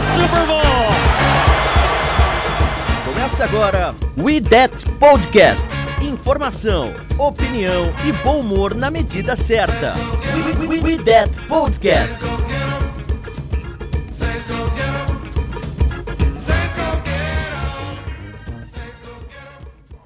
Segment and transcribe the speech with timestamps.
[0.00, 0.60] Super Bowl!
[3.04, 5.66] Começa agora We That Podcast.
[6.00, 9.94] Informação, opinião e bom humor na medida certa.
[10.34, 12.18] We, we, we, we That Podcast.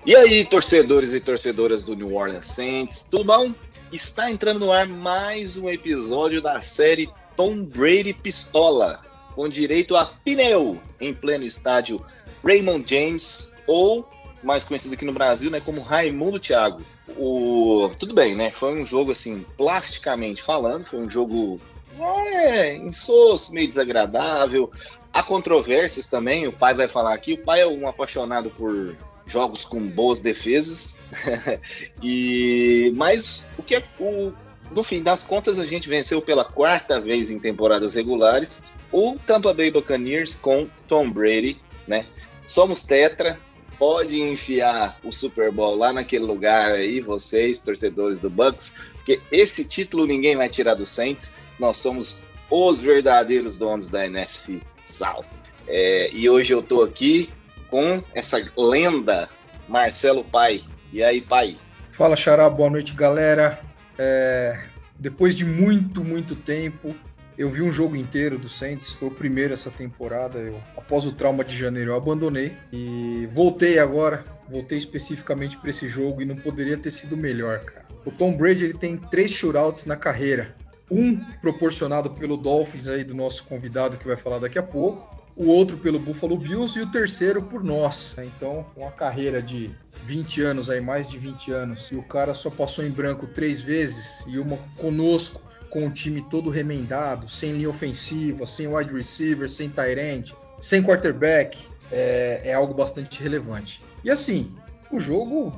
[0.06, 3.54] E aí, torcedores e torcedoras do New Orleans Saints, tudo bom?
[3.92, 9.00] Está entrando no ar mais um episódio da série Tom Brady Pistola,
[9.34, 12.04] com direito a pneu em pleno estádio
[12.44, 14.08] Raymond James, ou
[14.42, 16.82] mais conhecido aqui no Brasil, né, como Raimundo Thiago.
[17.16, 18.50] O tudo bem, né?
[18.50, 21.60] Foi um jogo assim, plasticamente falando, foi um jogo
[21.98, 24.70] é, insosso, meio desagradável.
[25.12, 27.34] Há controvérsias também, o pai vai falar aqui.
[27.34, 28.96] O pai é um apaixonado por
[29.26, 30.98] jogos com boas defesas.
[32.02, 34.32] e mas o que é o
[34.70, 39.52] no fim das contas a gente venceu pela quarta vez em temporadas regulares o Tampa
[39.54, 41.56] Bay Buccaneers com Tom Brady,
[41.88, 42.04] né?
[42.46, 43.38] Somos tetra,
[43.78, 49.64] pode enfiar o Super Bowl lá naquele lugar aí, vocês, torcedores do Bucks, porque esse
[49.64, 51.34] título ninguém vai tirar do Saints.
[51.58, 55.26] Nós somos os verdadeiros donos da NFC South.
[55.66, 57.30] É, e hoje eu tô aqui
[57.70, 59.28] com essa lenda,
[59.68, 60.62] Marcelo Pai.
[60.92, 61.56] E aí, pai?
[61.90, 63.60] Fala, Xará, boa noite, galera.
[63.98, 64.64] É,
[64.98, 66.94] depois de muito, muito tempo,
[67.36, 70.38] eu vi um jogo inteiro do Saints, foi o primeiro essa temporada.
[70.38, 74.24] Eu, após o trauma de janeiro, eu abandonei e voltei agora.
[74.48, 77.86] Voltei especificamente para esse jogo e não poderia ter sido melhor, cara.
[78.04, 80.54] O Tom Brady ele tem três shootouts na carreira.
[80.90, 85.46] Um proporcionado pelo Dolphins aí do nosso convidado que vai falar daqui a pouco, o
[85.46, 88.14] outro pelo Buffalo Bills e o terceiro por nós.
[88.18, 89.70] Então, uma carreira de
[90.04, 93.60] 20 anos aí, mais de 20 anos, e o cara só passou em branco três
[93.60, 95.40] vezes e uma conosco
[95.72, 100.82] com o time todo remendado, sem linha ofensiva, sem wide receiver, sem tight end, sem
[100.82, 101.56] quarterback,
[101.90, 103.82] é, é algo bastante relevante.
[104.04, 104.54] E assim,
[104.90, 105.50] o jogo,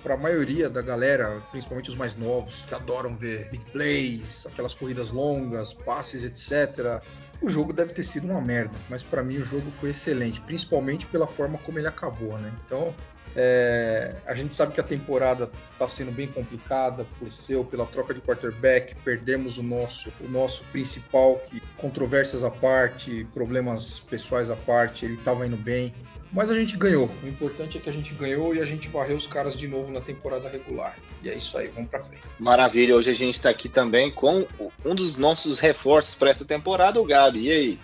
[0.00, 4.74] para a maioria da galera, principalmente os mais novos, que adoram ver big plays, aquelas
[4.74, 7.02] corridas longas, passes, etc.,
[7.42, 11.04] o jogo deve ter sido uma merda, mas para mim o jogo foi excelente, principalmente
[11.06, 12.52] pela forma como ele acabou, né?
[12.64, 12.94] Então,
[13.36, 17.86] é, a gente sabe que a temporada está sendo bem complicada por ser ou pela
[17.86, 24.50] troca de quarterback, perdemos o nosso, o nosso principal, que controvérsias à parte, problemas pessoais
[24.50, 25.94] à parte, ele estava indo bem,
[26.32, 27.08] mas a gente ganhou.
[27.22, 29.90] O importante é que a gente ganhou e a gente varreu os caras de novo
[29.90, 30.96] na temporada regular.
[31.22, 32.22] E é isso aí, vamos para frente.
[32.38, 34.46] Maravilha, hoje a gente está aqui também com
[34.84, 37.46] um dos nossos reforços para essa temporada, o Gabi.
[37.46, 37.80] E aí?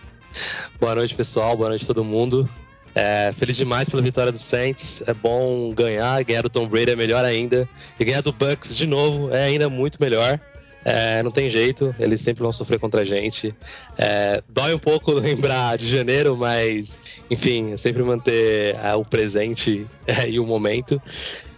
[0.81, 1.57] Boa noite, pessoal.
[1.57, 2.49] Boa noite, todo mundo.
[2.95, 5.03] É, feliz demais pela vitória do Saints.
[5.07, 6.23] É bom ganhar.
[6.25, 7.69] Ganhar do Tom Brady é melhor ainda.
[7.99, 10.41] E ganhar do Bucks de novo é ainda muito melhor.
[10.85, 13.51] É, não tem jeito, eles sempre vão sofrer contra a gente.
[13.97, 17.01] É, dói um pouco lembrar de janeiro, mas
[17.31, 21.01] enfim, é sempre manter é, o presente é, e o momento.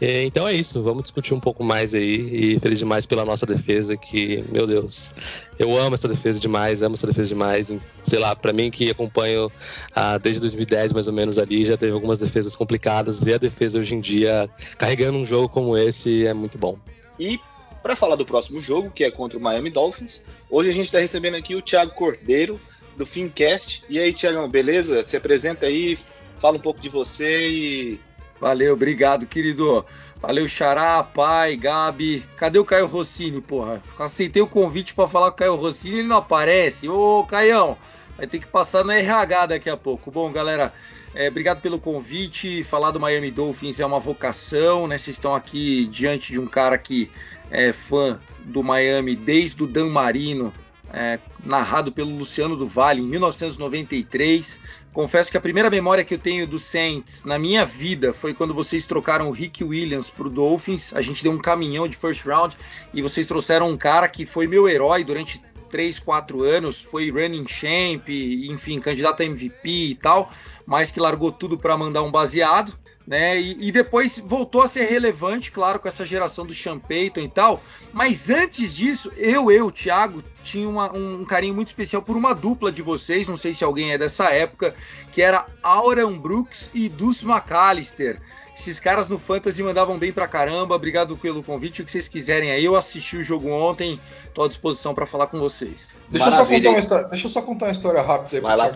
[0.01, 2.55] Então é isso, vamos discutir um pouco mais aí.
[2.55, 5.11] E feliz demais pela nossa defesa, que, meu Deus,
[5.59, 7.71] eu amo essa defesa demais, amo essa defesa demais.
[8.05, 9.50] Sei lá, para mim que acompanho
[9.94, 13.22] ah, desde 2010 mais ou menos ali, já teve algumas defesas complicadas.
[13.22, 16.78] Ver a defesa hoje em dia carregando um jogo como esse é muito bom.
[17.19, 17.41] E
[17.83, 20.27] para falar do próximo jogo, que é contra o Miami Dolphins.
[20.50, 22.61] Hoje a gente está recebendo aqui o Thiago Cordeiro,
[22.97, 23.84] do Fincast.
[23.88, 25.05] E aí, Thiagão, beleza?
[25.05, 25.97] Se apresenta aí,
[26.41, 28.00] fala um pouco de você e.
[28.41, 29.85] Valeu, obrigado, querido.
[30.21, 32.25] Valeu, Xará, pai, Gabi.
[32.37, 33.83] Cadê o Caio Rossini, porra?
[33.99, 36.89] Aceitei o convite para falar com o Caio Rossini, ele não aparece.
[36.89, 37.77] Ô, Caião,
[38.17, 40.11] vai ter que passar no RH daqui a pouco.
[40.11, 40.73] Bom, galera,
[41.15, 42.62] é, obrigado pelo convite.
[42.65, 44.99] Falar do Miami Dolphins é uma vocação, né?
[44.99, 47.11] Vocês estão aqui diante de um cara que
[47.50, 50.53] é fã do Miami desde o Dan Marino,
[50.93, 54.61] é, narrado pelo Luciano do Vale em 1993.
[54.96, 58.54] Confesso que a primeira memória que eu tenho do Saints na minha vida foi quando
[58.54, 60.90] vocês trocaram o Rick Williams para o Dolphins.
[60.94, 62.56] A gente deu um caminhão de first round
[62.94, 65.38] e vocês trouxeram um cara que foi meu herói durante
[65.69, 70.32] 3, 4 anos, foi running champ, enfim, candidato a MVP e tal,
[70.64, 72.72] mas que largou tudo para mandar um baseado.
[73.06, 73.38] Né?
[73.41, 77.29] E, e, depois voltou a ser relevante, claro, com essa geração do Sean Payton e
[77.29, 77.62] tal.
[77.93, 82.73] Mas antes disso, eu, eu, Thiago, tinha uma, um carinho muito especial por uma dupla
[82.73, 84.75] de vocês, não sei se alguém é dessa época,
[85.12, 88.20] que era Auran Brooks e Deuce McAllister.
[88.58, 90.75] Esses caras no Fantasy mandavam bem pra caramba.
[90.75, 91.82] Obrigado pelo convite.
[91.82, 94.00] O que vocês quiserem aí, eu assisti o jogo ontem,
[94.32, 95.93] tô à disposição para falar com vocês.
[96.08, 98.56] Deixa eu, só contar uma história, deixa eu só contar uma história rápida aí Vai
[98.56, 98.73] lá.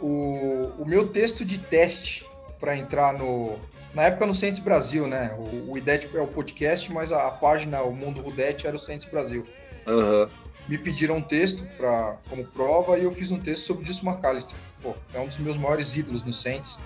[0.00, 2.27] O, o meu texto de teste
[2.58, 3.56] para entrar no.
[3.94, 5.34] Na época no Saints Brasil, né?
[5.38, 8.78] O, o IDET é o podcast, mas a, a página, o Mundo Rudete, era o
[8.78, 9.46] Saints Brasil.
[9.86, 10.28] Uhum.
[10.68, 14.10] Me pediram um texto pra, como prova e eu fiz um texto sobre o Dilson
[14.10, 14.56] McAllister.
[14.82, 16.78] Pô, é um dos meus maiores ídolos no Saints.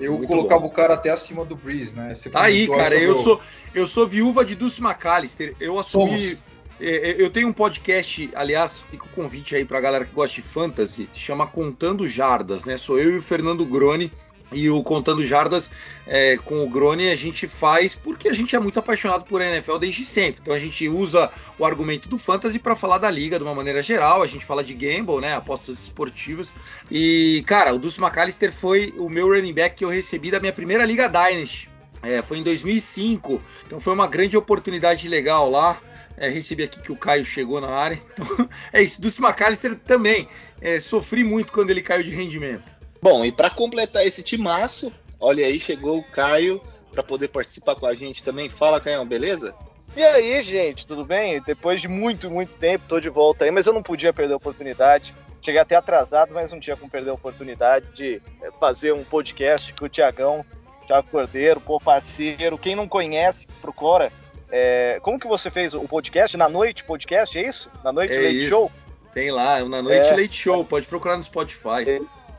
[0.00, 0.66] Eu Muito colocava bom.
[0.66, 2.12] o cara até acima do Breeze, né?
[2.14, 2.94] Você Tá aí, cara.
[2.96, 3.40] Eu o- sou,
[3.74, 5.54] eu sou viúva de Dulce McAllister.
[5.60, 6.36] Eu assumi.
[6.80, 10.34] É, é, Eu tenho um podcast, aliás, fica o convite aí pra galera que gosta
[10.36, 12.78] de fantasy, chama Contando Jardas, né?
[12.78, 14.10] Sou eu e o Fernando Grone.
[14.52, 15.70] E o Contando Jardas
[16.06, 19.76] é, com o Grone a gente faz porque a gente é muito apaixonado por NFL
[19.76, 20.40] desde sempre.
[20.42, 23.82] Então a gente usa o argumento do fantasy para falar da liga de uma maneira
[23.82, 24.22] geral.
[24.22, 25.34] A gente fala de gamble, né?
[25.34, 26.54] Apostas esportivas.
[26.90, 30.52] E, cara, o Dulce McAllister foi o meu running back que eu recebi da minha
[30.52, 31.70] primeira Liga Dynasty.
[32.02, 35.80] É, foi em 2005, então foi uma grande oportunidade legal lá.
[36.16, 38.00] É, recebi aqui que o Caio chegou na área.
[38.12, 39.00] Então, é isso.
[39.00, 40.28] Dulce McAllister também.
[40.60, 42.79] é, sofri muito quando ele caiu de rendimento.
[43.02, 46.60] Bom, e para completar esse timaço, olha aí, chegou o Caio
[46.92, 48.48] para poder participar com a gente também.
[48.48, 49.54] Fala, Caio, beleza?
[49.96, 51.40] E aí, gente, tudo bem?
[51.42, 54.36] Depois de muito, muito tempo, tô de volta aí, mas eu não podia perder a
[54.36, 55.14] oportunidade.
[55.42, 59.72] Cheguei até atrasado, mas não tinha como perder a oportunidade de eh, fazer um podcast
[59.74, 60.44] com o Tiagão,
[60.86, 62.58] Thiago Cordeiro, pô, parceiro.
[62.58, 64.12] Quem não conhece, procura.
[64.50, 66.36] É, como que você fez o podcast?
[66.36, 67.70] Na noite podcast, é isso?
[67.82, 68.50] Na noite É Late isso.
[68.50, 68.72] Show?
[69.14, 70.16] Tem lá, na noite É.
[70.16, 71.84] Late Show, pode procurar no Spotify.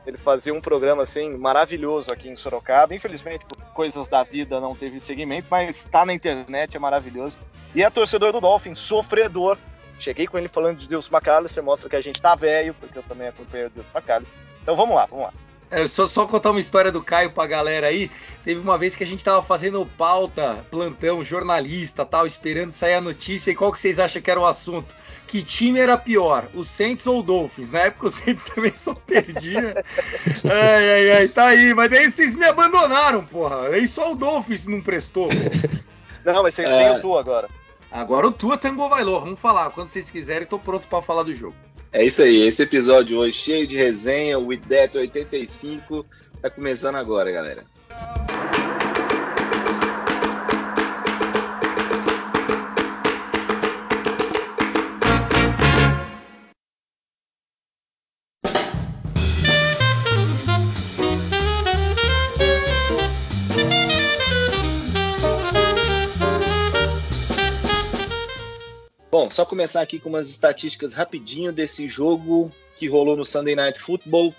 [0.06, 2.96] Ele fazia um programa assim maravilhoso aqui em Sorocaba.
[2.96, 7.38] Infelizmente, por coisas da vida não teve seguimento, mas tá na internet, é maravilhoso.
[7.76, 9.58] E é torcedor do Dolphin, sofredor.
[10.00, 13.04] Cheguei com ele falando de Deus McAllister, mostra que a gente tá velho, porque eu
[13.04, 14.36] também acompanho o Deus McAllister.
[14.62, 15.34] Então vamos lá, vamos lá.
[15.72, 18.12] É, só, só contar uma história do Caio pra galera aí.
[18.44, 23.02] Teve uma vez que a gente tava fazendo pauta, plantão, jornalista tal, esperando sair a
[23.02, 23.52] notícia.
[23.52, 24.94] E qual que vocês acham que era o assunto?
[25.28, 27.72] Que time era pior, o Saints ou o Dolphins?
[27.72, 29.82] Na época o Saints também só perdia.
[30.44, 31.74] ai, ai, ai, tá aí.
[31.74, 33.68] Mas daí vocês me abandonaram, porra.
[33.70, 35.30] Aí só o Dolphins não prestou.
[36.26, 36.78] Não, mas vocês É.
[36.90, 37.48] têm o tu agora.
[37.90, 39.22] Agora o Tua Tango Vailor.
[39.24, 39.70] Vamos falar.
[39.72, 41.56] Quando vocês quiserem, tô pronto pra falar do jogo.
[41.94, 46.06] É isso aí, esse episódio hoje cheio de resenha, o IDET 85
[46.42, 47.66] tá começando agora, galera.
[69.12, 73.78] Bom, só começar aqui com umas estatísticas rapidinho desse jogo que rolou no Sunday Night
[73.78, 74.34] Football.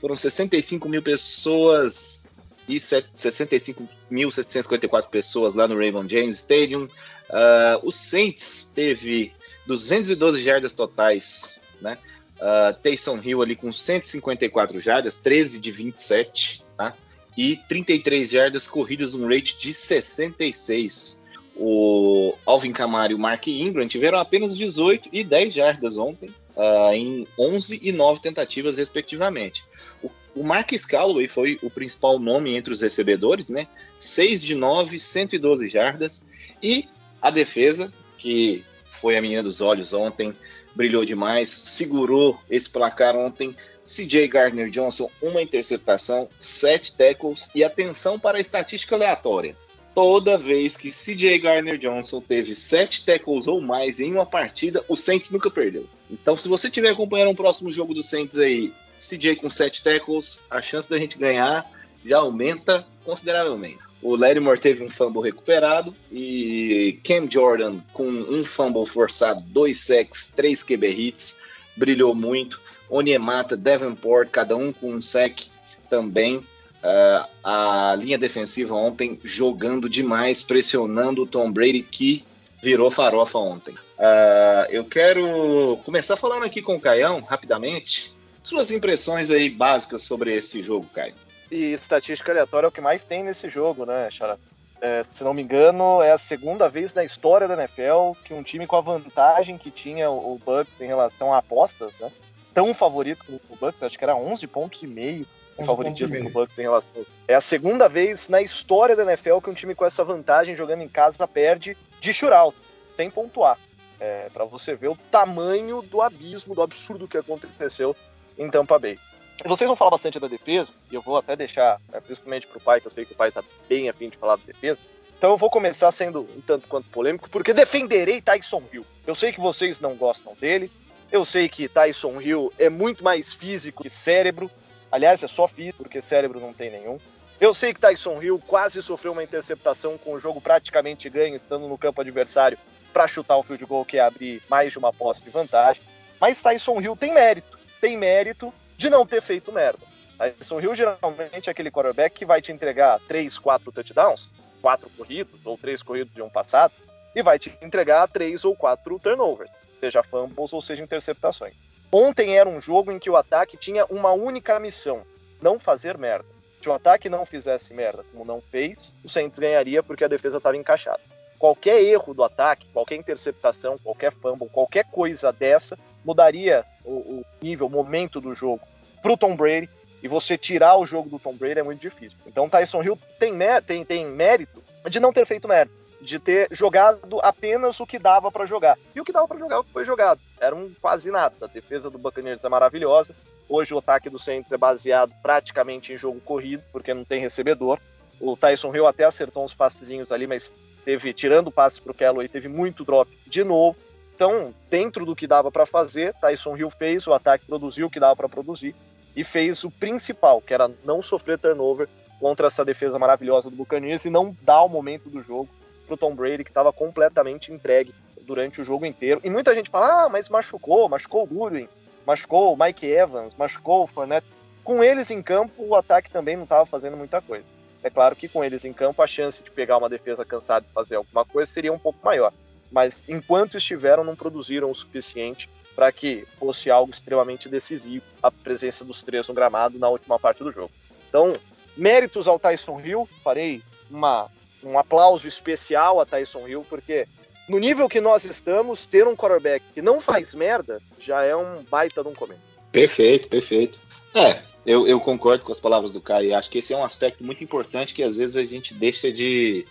[0.00, 2.32] Foram 65 mil pessoas
[2.68, 6.88] e 65.754 pessoas lá no Raymond James Stadium.
[7.30, 9.32] Uh, o Saints teve
[9.64, 11.96] 212 jardas totais, né?
[12.38, 16.96] Uh, Taysom Hill ali com 154 jardas, 13 de 27, tá?
[17.36, 21.24] E 33 jardas corridas num rate de 66
[21.56, 26.92] o Alvin Kamara e o Mark Ingram tiveram apenas 18 e 10 jardas ontem, uh,
[26.92, 29.64] em 11 e 9 tentativas, respectivamente.
[30.02, 33.66] O, o Marcus Callaway foi o principal nome entre os recebedores, né?
[33.98, 36.28] 6 de 9, 112 jardas.
[36.62, 36.86] E
[37.22, 40.34] a defesa, que foi a menina dos olhos ontem,
[40.74, 43.56] brilhou demais, segurou esse placar ontem.
[43.82, 49.56] CJ Gardner Johnson, uma interceptação, 7 tackles e atenção para a estatística aleatória
[49.96, 54.94] toda vez que CJ Garner Johnson teve sete tackles ou mais em uma partida, o
[54.94, 55.86] Saints nunca perdeu.
[56.10, 60.44] Então, se você estiver acompanhando um próximo jogo do Saints aí, CJ com sete tackles,
[60.50, 61.64] a chance da gente ganhar
[62.04, 63.78] já aumenta consideravelmente.
[64.02, 70.30] O Lattimore teve um fumble recuperado e Cam Jordan com um fumble forçado, dois sacks,
[70.36, 71.42] três QB hits,
[71.74, 72.60] brilhou muito.
[72.90, 75.46] Onyemata, Davenport, cada um com um sack
[75.88, 76.44] também.
[76.82, 82.24] Uh, a linha defensiva ontem jogando demais, pressionando o Tom Brady, que
[82.62, 83.74] virou farofa ontem.
[83.74, 88.12] Uh, eu quero começar falando aqui com o Caião, rapidamente.
[88.42, 91.14] Suas impressões aí básicas sobre esse jogo, Caio.
[91.50, 94.36] E estatística aleatória é o que mais tem nesse jogo, né, Xará?
[94.80, 98.42] É, se não me engano, é a segunda vez na história da NFL que um
[98.42, 102.10] time com a vantagem que tinha o, o Bucks em relação a apostas, né?
[102.52, 105.26] Tão favorito como o Bucks, acho que era 11 pontos e meio
[105.64, 107.06] favoritismo Bucks relação.
[107.26, 110.82] É a segunda vez na história da NFL que um time com essa vantagem jogando
[110.82, 112.56] em casa perde de shootout,
[112.94, 113.58] sem pontuar.
[113.98, 117.96] É, para você ver o tamanho do abismo, do absurdo que aconteceu
[118.36, 118.98] em Tampa Bay.
[119.44, 122.80] Vocês vão falar bastante da defesa, e eu vou até deixar, é, principalmente pro pai,
[122.80, 124.78] que eu sei que o pai tá bem afim de falar da defesa.
[125.16, 128.84] Então eu vou começar sendo um tanto quanto polêmico, porque defenderei Tyson Hill.
[129.06, 130.70] Eu sei que vocês não gostam dele,
[131.10, 134.50] eu sei que Tyson Hill é muito mais físico que cérebro.
[134.96, 136.98] Aliás, é só físico, porque cérebro não tem nenhum.
[137.38, 141.68] Eu sei que Tyson Hill quase sofreu uma interceptação com o jogo praticamente ganho, estando
[141.68, 142.56] no campo adversário,
[142.94, 145.82] para chutar o field goal que é abrir mais de uma posse de vantagem.
[146.18, 147.58] Mas Tyson Hill tem mérito.
[147.78, 149.84] Tem mérito de não ter feito merda.
[150.16, 154.30] Tyson Hill geralmente é aquele quarterback que vai te entregar 3, 4 touchdowns,
[154.62, 156.72] 4 corridos, ou 3 corridos de um passado,
[157.14, 161.54] e vai te entregar 3 ou 4 turnovers seja fumbles ou seja interceptações.
[161.92, 165.02] Ontem era um jogo em que o ataque tinha uma única missão:
[165.40, 166.26] não fazer merda.
[166.60, 170.38] Se o ataque não fizesse merda, como não fez, o Saints ganharia porque a defesa
[170.38, 171.00] estava encaixada.
[171.38, 177.66] Qualquer erro do ataque, qualquer interceptação, qualquer fumble, qualquer coisa dessa mudaria o, o nível,
[177.66, 178.66] o momento do jogo
[179.02, 179.68] para o Tom Brady.
[180.02, 182.18] E você tirar o jogo do Tom Brady é muito difícil.
[182.26, 183.32] Então Tyson Hill tem,
[183.66, 185.72] tem, tem mérito de não ter feito merda
[186.06, 188.78] de ter jogado apenas o que dava para jogar.
[188.94, 190.20] E o que dava para jogar foi jogado.
[190.40, 191.34] Era um quase nada.
[191.42, 193.14] A defesa do Buccaneers é maravilhosa.
[193.48, 197.78] Hoje o ataque do Saints é baseado praticamente em jogo corrido, porque não tem recebedor.
[198.20, 200.50] O Tyson Hill até acertou uns passezinhos ali, mas
[200.84, 203.76] teve, tirando passes para o teve muito drop de novo.
[204.14, 208.00] Então, dentro do que dava para fazer, Tyson Hill fez, o ataque produziu o que
[208.00, 208.74] dava para produzir
[209.14, 214.04] e fez o principal, que era não sofrer turnover contra essa defesa maravilhosa do Buccaneers
[214.04, 215.48] e não dar o momento do jogo
[215.86, 219.20] pro Tom Brady, que estava completamente entregue durante o jogo inteiro.
[219.24, 221.68] E muita gente fala, ah, mas machucou, machucou o Goodwin,
[222.04, 224.26] machucou o Mike Evans, machucou o Fournette.
[224.64, 227.44] Com eles em campo, o ataque também não estava fazendo muita coisa.
[227.82, 230.74] É claro que com eles em campo, a chance de pegar uma defesa cansada e
[230.74, 232.32] fazer alguma coisa seria um pouco maior.
[232.70, 238.84] Mas enquanto estiveram, não produziram o suficiente para que fosse algo extremamente decisivo a presença
[238.84, 240.70] dos três no gramado na última parte do jogo.
[241.08, 241.36] Então,
[241.76, 244.28] méritos ao Tyson Hill, farei uma
[244.66, 247.06] um aplauso especial a Tyson Hill, porque
[247.48, 251.62] no nível que nós estamos, ter um quarterback que não faz merda já é um
[251.70, 252.40] baita de um começo.
[252.72, 253.78] Perfeito, perfeito.
[254.14, 256.34] É, eu, eu concordo com as palavras do Caio.
[256.34, 259.64] Acho que esse é um aspecto muito importante que às vezes a gente deixa de,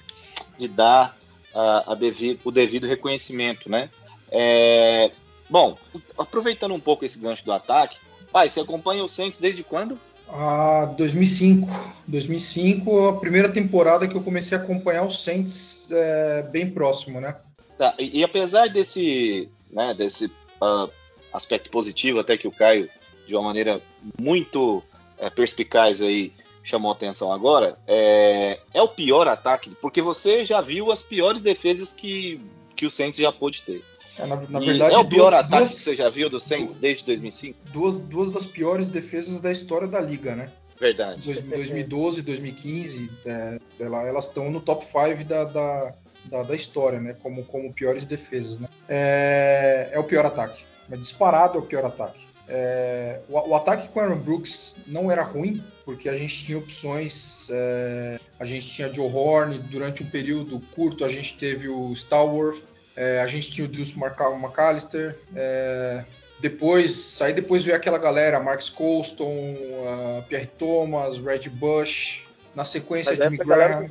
[0.58, 1.18] de dar
[1.54, 3.90] a, a devido, o devido reconhecimento, né?
[4.32, 5.12] É,
[5.50, 5.78] bom,
[6.18, 7.98] aproveitando um pouco esse gancho do ataque,
[8.32, 10.00] pai, você acompanha o Saints desde quando?
[10.30, 11.96] Ah, 2005.
[12.08, 17.36] 2005, a primeira temporada que eu comecei a acompanhar o Saints é, bem próximo, né?
[17.78, 20.28] Tá, e, e, apesar desse, né, desse
[20.62, 20.90] uh,
[21.34, 22.90] aspecto positivo, até que o Caio,
[23.28, 23.82] de uma maneira
[24.20, 24.84] muito
[25.18, 26.32] é, perspicaz aí,
[26.64, 31.92] chamou atenção agora, é, é o pior ataque, porque você já viu as piores defesas
[31.94, 32.40] que,
[32.76, 33.84] que o Saints já pôde ter.
[34.18, 36.40] É, na, na verdade, é o pior duas, ataque duas, que você já viu do
[36.40, 37.58] Saints desde 2005?
[37.72, 40.52] Duas, duas das piores defesas da história da liga, né?
[40.80, 41.22] Verdade.
[41.22, 45.94] 2012, 2015, é, elas estão no top 5 da, da,
[46.26, 47.16] da, da, história, né?
[47.22, 48.68] Como, como piores defesas, né?
[48.88, 50.64] É, é o pior ataque.
[50.92, 52.26] É disparado é o pior ataque.
[52.48, 57.48] É, o, o, ataque com Aaron Brooks não era ruim, porque a gente tinha opções.
[57.50, 62.64] É, a gente tinha Joe Horn, durante um período curto a gente teve o Stalworth,
[62.96, 65.18] é, a gente tinha o Deuce McAllister.
[65.36, 66.04] É,
[66.40, 72.24] depois, aí depois veio aquela galera, Marcus Colston, uh, Pierre Thomas, Red Bush.
[72.54, 73.90] Na sequência, Jimmy Graham.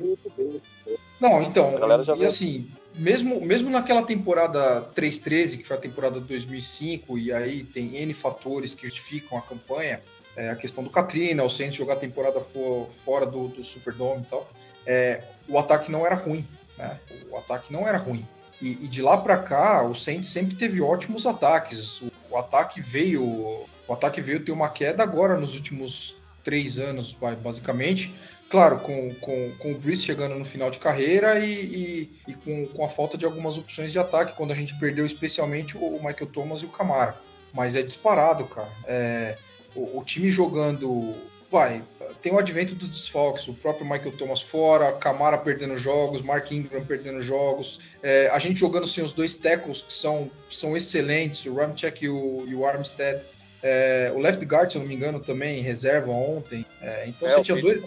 [1.19, 1.75] Não, então,
[2.17, 7.63] e assim, mesmo, mesmo naquela temporada 3-13, que foi a temporada de 2005, e aí
[7.63, 10.01] tem N fatores que justificam a campanha,
[10.35, 14.23] é, a questão do Katrina, o Saints jogar a temporada for, fora do, do Superdome
[14.23, 14.49] e tal,
[14.85, 16.45] é, o ataque não era ruim,
[16.75, 16.99] né?
[17.29, 18.27] O ataque não era ruim.
[18.61, 22.01] E, e de lá para cá, o Saints sempre teve ótimos ataques.
[22.01, 27.15] O, o, ataque veio, o ataque veio ter uma queda agora nos últimos três anos,
[27.41, 28.13] basicamente.
[28.49, 32.67] Claro, com, com, com o Brice chegando no final de carreira e, e, e com,
[32.67, 36.27] com, a falta de algumas opções de ataque, quando a gente perdeu especialmente o Michael
[36.27, 37.17] Thomas e o Camara.
[37.53, 38.69] Mas é disparado, cara.
[38.85, 39.37] É,
[39.75, 41.15] o, o time jogando
[41.51, 41.83] vai,
[42.21, 46.85] tem o advento dos desfalques, o próprio Michael Thomas fora, Camara perdendo jogos, Mark Ingram
[46.85, 51.53] perdendo jogos, é, a gente jogando sem os dois tackles que são, são excelentes, o
[51.53, 53.21] Ramchek e o, e o Armstead,
[53.61, 57.31] é, o left guard, se eu não me engano, também reserva ontem, é, então é,
[57.31, 57.83] você tinha dois,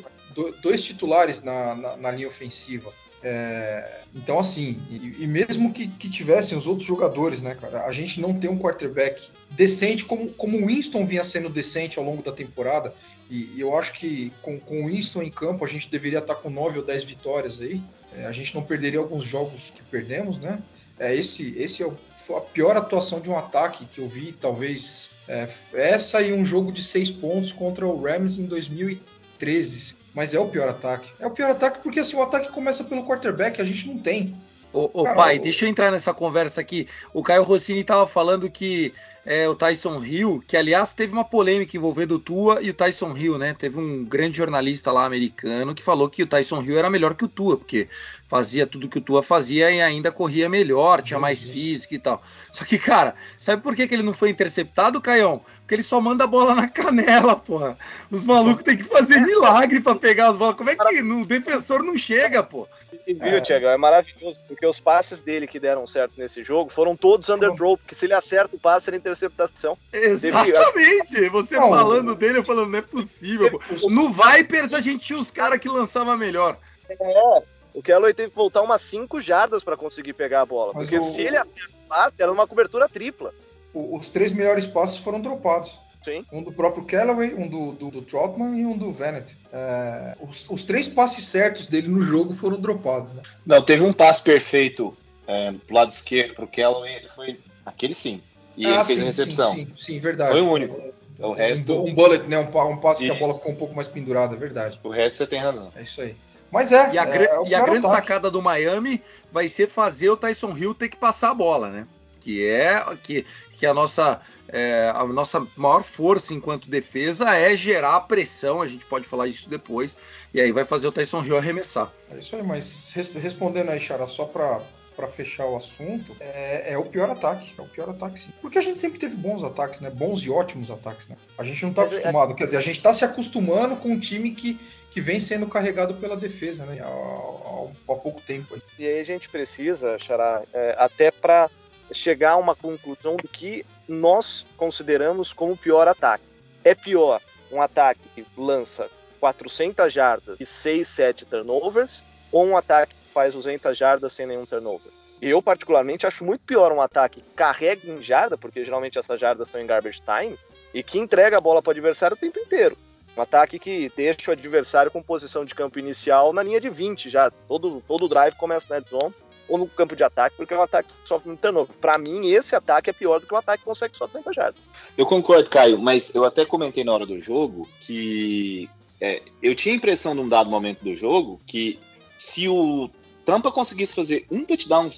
[0.62, 2.92] dois titulares na, na, na, linha ofensiva.
[3.22, 7.92] É, então, assim, e, e mesmo que, que, tivessem os outros jogadores, né, cara, a
[7.92, 12.22] gente não tem um quarterback decente como, como o Winston vinha sendo decente ao longo
[12.22, 12.94] da temporada.
[13.30, 16.36] E, e eu acho que com, com o Winston em campo a gente deveria estar
[16.36, 17.82] com 9 ou 10 vitórias aí.
[18.16, 20.62] É, a gente não perderia alguns jogos que perdemos, né?
[20.98, 21.96] É, esse esse é o,
[22.36, 25.10] a pior atuação de um ataque que eu vi, talvez.
[25.26, 29.97] É, essa e um jogo de seis pontos contra o Rams em 2013.
[30.14, 31.10] Mas é o pior ataque.
[31.20, 34.34] É o pior ataque porque assim, o ataque começa pelo quarterback, a gente não tem.
[34.72, 36.86] Ô, ô Cara, pai, deixa eu entrar nessa conversa aqui.
[37.14, 38.92] O Caio Rossini estava falando que
[39.24, 43.16] é, o Tyson Hill, que aliás teve uma polêmica envolvendo o Tua e o Tyson
[43.16, 43.54] Hill, né?
[43.54, 47.24] Teve um grande jornalista lá americano que falou que o Tyson Hill era melhor que
[47.24, 47.88] o Tua, porque
[48.28, 52.22] fazia tudo que o Tua fazia e ainda corria melhor, tinha mais físico e tal.
[52.52, 55.42] Só que, cara, sabe por que, que ele não foi interceptado, Caião?
[55.60, 57.76] Porque ele só manda a bola na canela, porra.
[58.10, 60.56] Os malucos têm que fazer milagre para pegar as bolas.
[60.56, 62.68] Como é que no defensor não chega, pô?
[63.06, 63.40] E viu, é.
[63.40, 67.78] Tiagão, é maravilhoso, porque os passes dele que deram certo nesse jogo foram todos underthrow,
[67.78, 69.76] porque se ele acerta o passe, era interceptação.
[69.90, 71.28] Exatamente!
[71.30, 73.50] Você não, falando dele, eu falando, não é possível.
[73.50, 73.60] Pô.
[73.90, 76.58] No Vipers a gente tinha os caras que lançavam melhor.
[76.90, 77.42] É,
[77.78, 80.98] o Kelly teve que voltar umas 5 jardas para conseguir pegar a bola, Mas porque
[80.98, 81.12] o...
[81.12, 83.32] se ele acerta o passe, era uma cobertura tripla.
[83.72, 85.78] os três melhores passes foram dropados.
[86.04, 86.24] Sim.
[86.32, 89.36] Um do próprio Callaway, um do, do, do Trotman e um do Venet.
[89.52, 93.12] É, os, os, três passes certos dele no jogo foram dropados.
[93.12, 93.22] Né?
[93.46, 98.20] Não, teve um passe perfeito é, pro lado esquerdo pro Callaway, foi aquele sim.
[98.56, 99.50] E ah, ele fez sim, a recepção.
[99.50, 100.32] Sim, sim, sim, verdade.
[100.32, 100.80] Foi o único.
[101.18, 101.74] O resto.
[101.74, 102.38] Um, um bullet, né?
[102.38, 103.12] Um, um passe Isso.
[103.12, 104.80] que a bola ficou um pouco mais pendurada, é verdade.
[104.82, 105.72] O resto você tem razão.
[105.76, 106.16] É isso aí.
[106.50, 106.92] Mas é.
[106.92, 107.94] E a, é, é e a grande ataque.
[107.94, 109.02] sacada do Miami
[109.32, 111.86] vai ser fazer o Tyson Hill ter que passar a bola, né?
[112.20, 118.00] Que é que, que a nossa é, a nossa maior força enquanto defesa é gerar
[118.02, 119.96] pressão, a gente pode falar disso depois,
[120.32, 121.92] e aí vai fazer o Tyson Hill arremessar.
[122.10, 124.62] É isso aí, mas respondendo aí, Chara, só para
[124.98, 127.54] para fechar o assunto, é, é, o pior ataque.
[127.56, 128.30] É o pior ataque, sim.
[128.42, 129.90] Porque a gente sempre teve bons ataques, né?
[129.90, 131.16] Bons e ótimos ataques, né?
[131.38, 132.34] A gente não tá é- acostumado.
[132.34, 134.58] Quer dizer, a gente tá se acostumando com um time que,
[134.90, 136.80] que vem sendo carregado pela defesa, né?
[136.80, 138.54] Há, há, há pouco tempo.
[138.54, 138.62] Aí.
[138.78, 141.50] E aí a gente precisa, Xará, é, até para
[141.92, 146.24] chegar a uma conclusão do que nós consideramos como o pior ataque.
[146.64, 148.88] É pior um ataque que lança
[149.20, 154.44] 400 jardas e 6, 7 turnovers ou um ataque que faz 200 jardas sem nenhum
[154.44, 154.92] turnover?
[155.20, 159.48] Eu, particularmente, acho muito pior um ataque que carrega em jarda, porque geralmente essas jardas
[159.48, 160.38] estão em garbage time,
[160.72, 162.76] e que entrega a bola para o adversário o tempo inteiro.
[163.18, 167.10] Um ataque que deixa o adversário com posição de campo inicial na linha de 20
[167.10, 167.32] já.
[167.48, 169.12] Todo, todo drive começa na zone
[169.48, 171.74] ou no campo de ataque, porque é um ataque que sofre muito turnover.
[171.80, 174.60] Para mim, esse ataque é pior do que um ataque que consegue só 30 jardas.
[174.96, 179.74] Eu concordo, Caio, mas eu até comentei na hora do jogo que é, eu tinha
[179.74, 181.76] a impressão num dado momento do jogo que
[182.16, 182.88] se o
[183.24, 184.88] Tampa conseguisse fazer um touchdown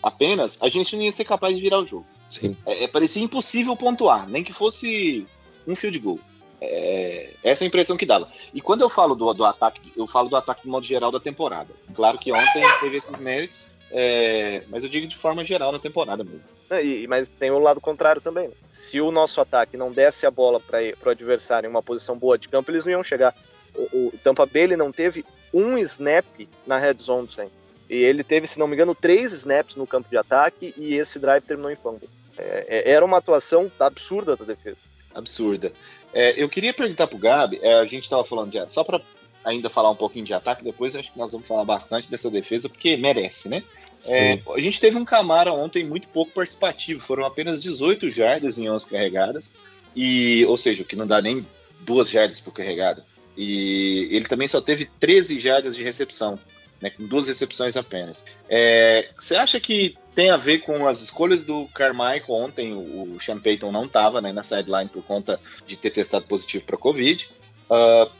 [0.00, 2.06] apenas, a gente não ia ser capaz de virar o jogo.
[2.28, 2.56] Sim.
[2.64, 5.26] É, é parecia impossível pontuar, nem que fosse
[5.66, 6.20] um field goal.
[6.60, 8.28] É, essa é a impressão que dava.
[8.52, 11.20] E quando eu falo do, do ataque, eu falo do ataque de modo geral da
[11.20, 11.68] temporada.
[11.94, 16.24] Claro que ontem teve esses méritos, é, mas eu digo de forma geral na temporada
[16.24, 16.48] mesmo.
[16.68, 18.50] É, e, mas tem o lado contrário também.
[18.70, 22.38] Se o nosso ataque não desse a bola para o adversário em uma posição boa
[22.38, 23.34] de campo, eles não iam chegar.
[23.74, 26.24] O, o Tampa Bay ele não teve um snap
[26.66, 27.50] na red zone sem.
[27.88, 31.18] E ele teve, se não me engano, três snaps no campo de ataque e esse
[31.18, 32.08] drive terminou em fumble.
[32.36, 34.78] É, é era uma atuação absurda da defesa.
[35.14, 35.72] Absurda.
[36.16, 39.02] É, eu queria perguntar pro Gabi, é, a gente estava falando de só para
[39.44, 42.70] ainda falar um pouquinho de ataque, depois acho que nós vamos falar bastante dessa defesa,
[42.70, 43.62] porque merece, né?
[44.08, 48.66] É, a gente teve um Camara ontem muito pouco participativo, foram apenas 18 jardas em
[48.66, 49.58] 11 carregadas,
[49.94, 51.46] e, ou seja, o que não dá nem
[51.80, 53.04] duas jardas por carregada.
[53.36, 56.38] E ele também só teve 13 jardas de recepção,
[56.80, 58.24] né, com duas recepções apenas.
[58.48, 62.74] É, você acha que tem a ver com as escolhas do Carmichael ontem?
[62.74, 66.76] O Sean Payton não estava né, na sideline por conta de ter testado positivo para
[66.76, 67.28] Covid.
[67.70, 68.10] Uh,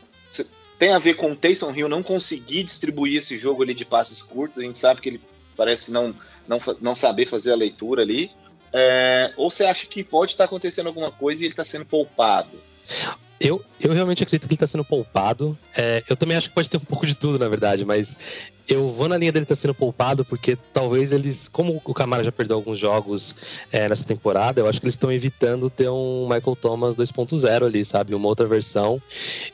[0.78, 4.20] tem a ver com o Taysom Hill não conseguir distribuir esse jogo ali de passes
[4.20, 4.58] curtos.
[4.58, 5.20] A gente sabe que ele
[5.56, 6.14] parece não,
[6.46, 8.30] não, não saber fazer a leitura ali.
[8.72, 12.60] É, ou você acha que pode estar acontecendo alguma coisa e ele está sendo poupado?
[13.40, 15.58] Eu, eu realmente acredito que ele está sendo poupado.
[15.76, 18.16] É, eu também acho que pode ter um pouco de tudo, na verdade, mas
[18.68, 22.32] eu vou na linha dele estar sendo poupado, porque talvez eles, como o Camara já
[22.32, 23.34] perdeu alguns jogos
[23.70, 27.84] é, nessa temporada, eu acho que eles estão evitando ter um Michael Thomas 2.0 ali,
[27.84, 28.14] sabe?
[28.14, 29.00] Uma outra versão.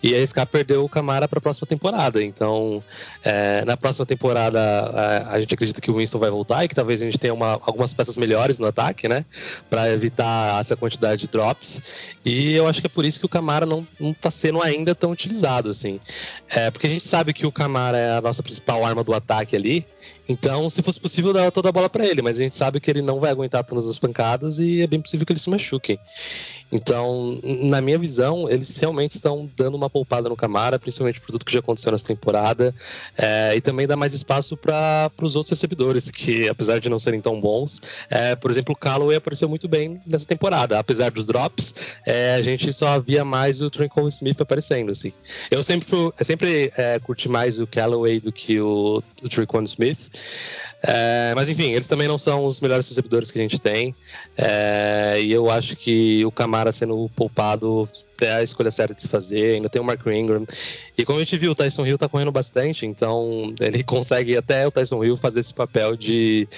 [0.02, 2.22] E arriscar perder o Camara para a próxima temporada.
[2.22, 2.82] Então,
[3.22, 6.74] é, na próxima temporada, a, a, gente acredita que o Winston vai voltar e que
[6.74, 9.24] talvez a gente tenha uma, algumas peças melhores no ataque, né?
[9.68, 11.82] Para evitar essa quantidade de drops.
[12.24, 14.94] E eu acho que é por isso que o Camara não, não tá sendo ainda
[14.94, 16.00] tão utilizado, assim.
[16.48, 19.56] É, porque a gente sabe que o Camara é a nossa principal arma do ataque
[19.56, 19.86] ali.
[20.28, 22.90] Então, se fosse possível, dava toda a bola para ele, mas a gente sabe que
[22.90, 25.98] ele não vai aguentar todas as pancadas e é bem possível que ele se machuque.
[26.72, 31.44] Então, na minha visão, eles realmente estão dando uma poupada no Camara, principalmente por tudo
[31.44, 32.74] que já aconteceu nessa temporada,
[33.16, 37.20] é, e também dá mais espaço para os outros recebedores, que apesar de não serem
[37.20, 41.74] tão bons, é, por exemplo, o Callaway apareceu muito bem nessa temporada, apesar dos drops,
[42.06, 45.12] é, a gente só via mais o Trincon Smith aparecendo, assim.
[45.50, 45.88] Eu sempre,
[46.24, 50.10] sempre é, curti mais o Callaway do que o, o Smith,
[50.84, 53.94] é, mas enfim, eles também não são os melhores recebedores que a gente tem.
[54.36, 57.88] É, e eu acho que o Camara sendo poupado
[58.20, 59.54] é a escolha certa de se fazer.
[59.54, 60.44] Ainda tem o Mark Ingram.
[60.98, 64.66] E como a gente viu, o Tyson Hill tá correndo bastante, então ele consegue até
[64.66, 66.48] o Tyson Hill fazer esse papel de,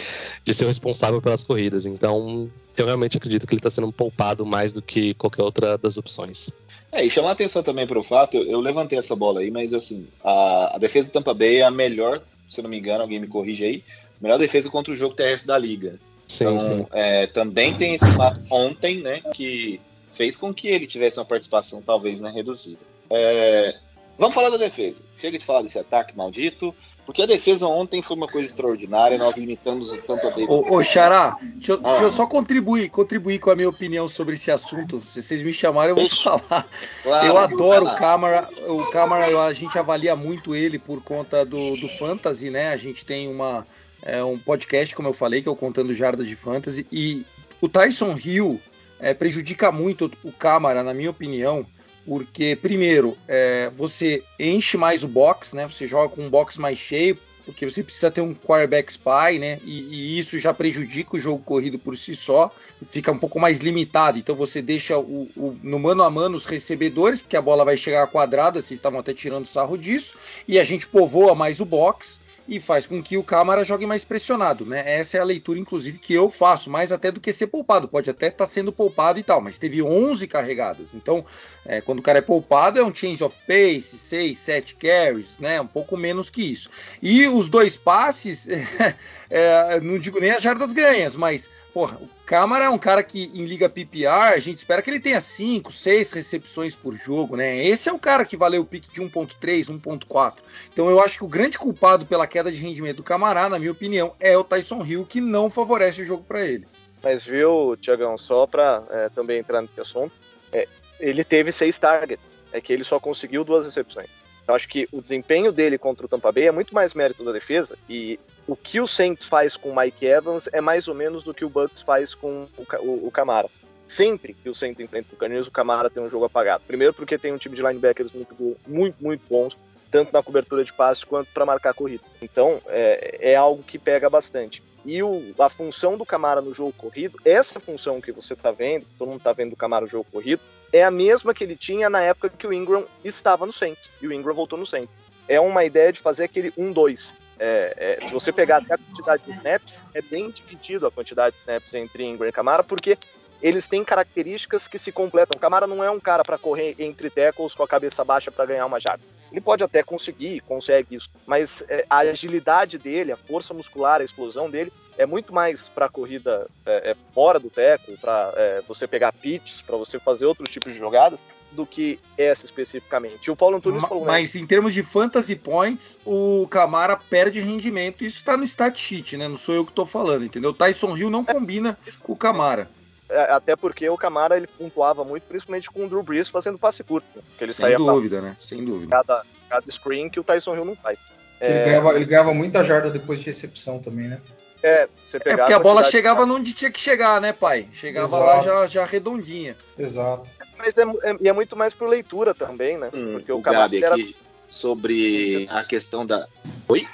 [0.43, 1.85] de ser o responsável pelas corridas.
[1.85, 5.99] Então eu realmente acredito que ele está sendo poupado mais do que qualquer outra das
[5.99, 6.49] opções.
[6.91, 10.07] É, e chamar atenção também para o fato, eu levantei essa bola aí, mas assim,
[10.23, 13.27] a, a defesa do Tampa Bay é a melhor, se não me engano, alguém me
[13.27, 13.85] corrige aí,
[14.25, 15.97] melhor defesa contra o jogo terrestre da liga.
[16.27, 16.87] Sim, então, sim.
[16.93, 19.79] É, também tem esse fato ontem, né, que
[20.15, 22.81] fez com que ele tivesse uma participação talvez né, reduzida.
[23.11, 23.77] É,
[24.19, 25.03] vamos falar da defesa.
[25.19, 29.37] Chega de falar desse ataque maldito, porque a defesa ontem foi uma coisa extraordinária, nós
[29.37, 30.47] limitamos o tanto dele.
[30.49, 31.91] Ô, ô Xará, deixa eu, ah.
[31.91, 35.03] deixa eu, só contribuir, contribuir com a minha opinião sobre esse assunto.
[35.13, 36.67] Se vocês me chamarem, eu vou falar.
[37.03, 38.49] Claro, eu adoro o Câmara.
[38.67, 42.73] O Câmara, a gente avalia muito ele por conta do, do Fantasy, né?
[42.73, 43.67] A gente tem uma,
[44.05, 47.25] é, um podcast, como eu falei, que é o Contando Jardas de Fantasy, e
[47.61, 48.61] o Tyson Hill
[49.01, 51.67] é, prejudica muito o Câmara, na minha opinião,
[52.07, 55.67] porque, primeiro, é, você enche mais o box, né?
[55.67, 59.59] Você joga com um box mais cheio, porque você precisa ter um quarterback spy, né?
[59.65, 62.51] E, e, isso já prejudica o jogo corrido por si só,
[62.91, 64.19] fica um pouco mais limitado.
[64.19, 67.77] Então você deixa o, o, no mano a mano os recebedores, porque a bola vai
[67.77, 70.15] chegar quadrada, vocês estavam até tirando sarro disso,
[70.47, 74.05] e a gente povoa mais o box e faz com que o Câmara jogue mais
[74.05, 74.83] pressionado, né?
[74.85, 77.89] Essa é a leitura, inclusive, que eu faço, mais até do que ser poupado.
[77.89, 80.95] Pode até estar tá sendo poupado e tal, mas teve 11 carregadas.
[80.95, 81.25] Então,
[81.65, 85.61] é, quando o cara é poupado, é um change of pace, 6, 7 carries, né?
[85.61, 86.69] Um pouco menos que isso.
[87.03, 88.47] E os dois passes,
[89.31, 93.33] é, não digo nem as jardas ganhas, mas Porra, o Câmara é um cara que
[93.35, 97.67] em liga PPR, a gente espera que ele tenha 5, 6 recepções por jogo, né?
[97.67, 100.35] Esse é o cara que valeu o pique de 1.3, 1.4.
[100.73, 103.73] Então eu acho que o grande culpado pela queda de rendimento do Camará, na minha
[103.73, 106.65] opinião, é o Tyson Hill, que não favorece o jogo para ele.
[107.03, 110.13] Mas viu, Tiagão, só para é, também entrar nesse assunto,
[110.53, 110.69] é,
[111.01, 114.09] ele teve seis targets, é que ele só conseguiu duas recepções.
[114.47, 117.33] Eu acho que o desempenho dele contra o Tampa Bay é muito mais mérito da
[117.33, 121.25] defesa e o que o Saints faz com o Mike Evans é mais ou menos
[121.25, 123.49] do que o Bucks faz com o, o, o Camara.
[123.87, 126.65] Sempre que o Saints enfrenta o Caninos, o Camara tem um jogo apagado.
[126.67, 129.57] Primeiro porque tem um time de linebackers muito, muito, muito bons,
[129.91, 132.03] tanto na cobertura de passe quanto para marcar a corrida.
[132.21, 134.63] Então, é, é algo que pega bastante.
[134.85, 138.87] E o, a função do Camara no jogo corrido, essa função que você está vendo,
[138.99, 140.43] todo mundo está vendo o Camara no jogo corrido,
[140.75, 143.89] é a mesma que ele tinha na época que o Ingram estava no Saints.
[144.03, 144.91] E o Ingram voltou no Saints.
[145.29, 147.15] É uma ideia de fazer aquele 1-2.
[147.39, 151.37] É, é, se você pegar até a quantidade de snaps, é bem dividido a quantidade
[151.37, 152.99] de snaps entre Ingram e Camara, porque
[153.41, 155.39] eles têm características que se completam.
[155.39, 158.67] Camara não é um cara para correr entre tackles com a cabeça baixa para ganhar
[158.67, 159.05] uma jarda.
[159.31, 164.05] Ele pode até conseguir, consegue isso, mas é, a agilidade dele, a força muscular, a
[164.05, 168.87] explosão dele é muito mais para corrida é, é, fora do tackle, para é, você
[168.87, 173.31] pegar pitches, para você fazer outros tipos de jogadas, do que essa especificamente.
[173.31, 174.05] O Paulo Antunes Ma falou.
[174.05, 174.13] Né?
[174.13, 178.05] Mas em termos de fantasy points, o Camara perde rendimento.
[178.05, 179.29] Isso está no stat sheet, né?
[179.29, 180.51] Não sou eu que estou falando, entendeu?
[180.51, 182.69] O Tyson Hill não combina com o Camara.
[183.09, 186.83] É, até porque o Camara ele pontuava muito, principalmente com o Drew Brees fazendo passe
[186.83, 187.07] curto.
[187.15, 187.23] Né?
[187.39, 188.29] Que ele Sem saía dúvida, pra...
[188.31, 188.37] né?
[188.41, 188.91] Sem dúvida.
[188.91, 190.99] Cada, cada screen que o Tyson Hill não faz.
[191.41, 191.51] É...
[191.51, 194.21] Ele, ganhava, ele ganhava muita jarda depois de recepção também, né?
[194.65, 196.33] É, você é porque a, a bola chegava de...
[196.33, 197.69] onde tinha que chegar, né, pai?
[197.71, 198.25] Chegava Exato.
[198.25, 199.55] lá já, já redondinha.
[199.79, 200.31] Exato.
[200.57, 202.89] Mas é, é, é muito mais por leitura também, né?
[202.95, 203.95] Hum, porque o, o Gabi era...
[203.95, 204.17] aqui
[204.49, 206.27] sobre a questão da.
[206.67, 206.89] Oi?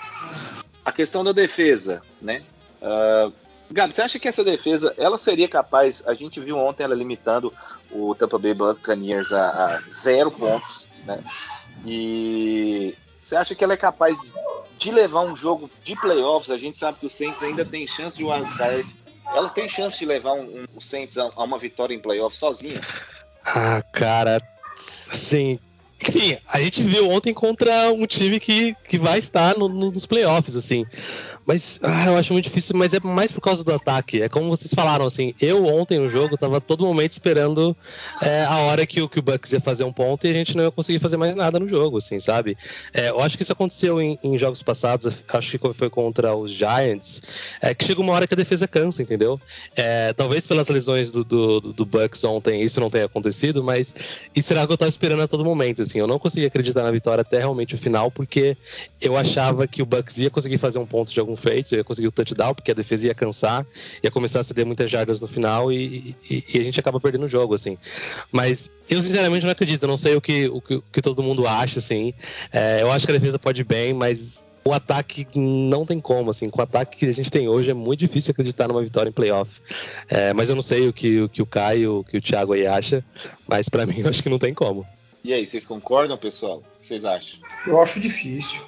[0.84, 2.42] A questão da defesa, né?
[2.82, 3.32] Uh,
[3.70, 6.08] Gabi, você acha que essa defesa ela seria capaz?
[6.08, 7.54] A gente viu ontem ela limitando
[7.92, 11.22] o Tampa Bay Buccaneers a, a zero pontos, né?
[11.86, 12.96] E
[13.30, 14.34] você acha que ela é capaz
[14.76, 16.50] de levar um jogo de playoffs?
[16.50, 18.84] A gente sabe que o Saints ainda tem chance de wildcard.
[19.32, 22.40] Ela tem chance de levar um, um, o Saints a, a uma vitória em playoffs
[22.40, 22.80] sozinha?
[23.46, 24.40] Ah, cara,
[24.76, 25.60] assim,
[26.02, 30.06] enfim, a gente viu ontem contra um time que, que vai estar no, no, nos
[30.06, 30.84] playoffs, assim.
[31.50, 34.22] Mas ah, eu acho muito difícil, mas é mais por causa do ataque.
[34.22, 37.76] É como vocês falaram, assim, eu ontem no jogo tava todo momento esperando
[38.22, 40.56] é, a hora que o, que o Bucks ia fazer um ponto e a gente
[40.56, 42.56] não ia conseguir fazer mais nada no jogo, assim, sabe?
[42.94, 46.52] É, eu acho que isso aconteceu em, em, jogos passados, acho que foi contra os
[46.52, 47.20] Giants,
[47.60, 49.40] é, que chega uma hora que a defesa cansa, entendeu?
[49.74, 53.92] É, talvez pelas lesões do, do, do, Bucks ontem isso não tenha acontecido, mas
[54.36, 55.98] isso era algo que eu tava esperando a todo momento, assim.
[55.98, 58.56] Eu não consegui acreditar na vitória até realmente o final, porque
[59.00, 62.08] eu achava que o Bucks ia conseguir fazer um ponto de algum feito, ia conseguir
[62.08, 63.66] o touchdown, porque a defesa ia cansar,
[64.02, 67.24] ia começar a ceder muitas jardas no final e, e, e a gente acaba perdendo
[67.24, 67.76] o jogo, assim.
[68.30, 71.22] Mas eu sinceramente não acredito, eu não sei o que, o que, o que todo
[71.22, 72.12] mundo acha, assim.
[72.52, 76.30] É, eu acho que a defesa pode ir bem, mas o ataque não tem como,
[76.30, 79.08] assim, com o ataque que a gente tem hoje é muito difícil acreditar numa vitória
[79.08, 79.60] em playoff.
[80.08, 82.52] É, mas eu não sei o que, o que o Caio, o que o Thiago
[82.52, 83.04] aí acha,
[83.48, 84.86] mas para mim eu acho que não tem como.
[85.22, 86.58] E aí, vocês concordam, pessoal?
[86.58, 87.40] O que vocês acham?
[87.66, 88.62] Eu acho difícil,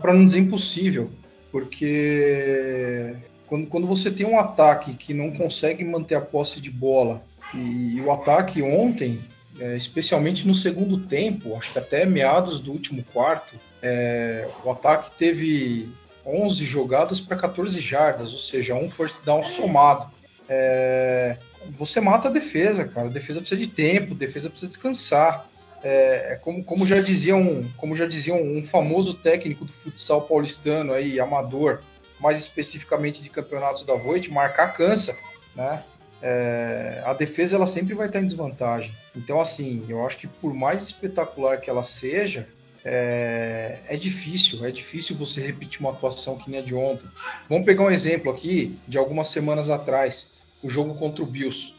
[0.00, 1.10] para não dizer impossível
[1.52, 3.14] porque
[3.46, 7.22] quando, quando você tem um ataque que não consegue manter a posse de bola,
[7.54, 9.22] e, e o ataque ontem,
[9.60, 15.10] é, especialmente no segundo tempo, acho que até meados do último quarto, é, o ataque
[15.18, 15.88] teve
[16.24, 20.10] 11 jogadas para 14 jardas, ou seja, um first down somado.
[20.48, 21.36] É,
[21.76, 23.08] você mata a defesa, cara.
[23.08, 25.46] A defesa precisa de tempo, a defesa precisa descansar.
[25.82, 29.72] É, é, como, como, já dizia um, como já dizia um, um, famoso técnico do
[29.72, 31.80] futsal paulistano aí, amador,
[32.20, 35.16] mais especificamente de campeonatos da Voit, marcar cansa,
[35.56, 35.82] né?
[36.24, 38.92] É, a defesa ela sempre vai estar em desvantagem.
[39.16, 42.46] Então, assim, eu acho que por mais espetacular que ela seja,
[42.84, 47.08] é, é, difícil, é difícil você repetir uma atuação que nem a de ontem.
[47.48, 51.74] Vamos pegar um exemplo aqui de algumas semanas atrás, o jogo contra o Bills.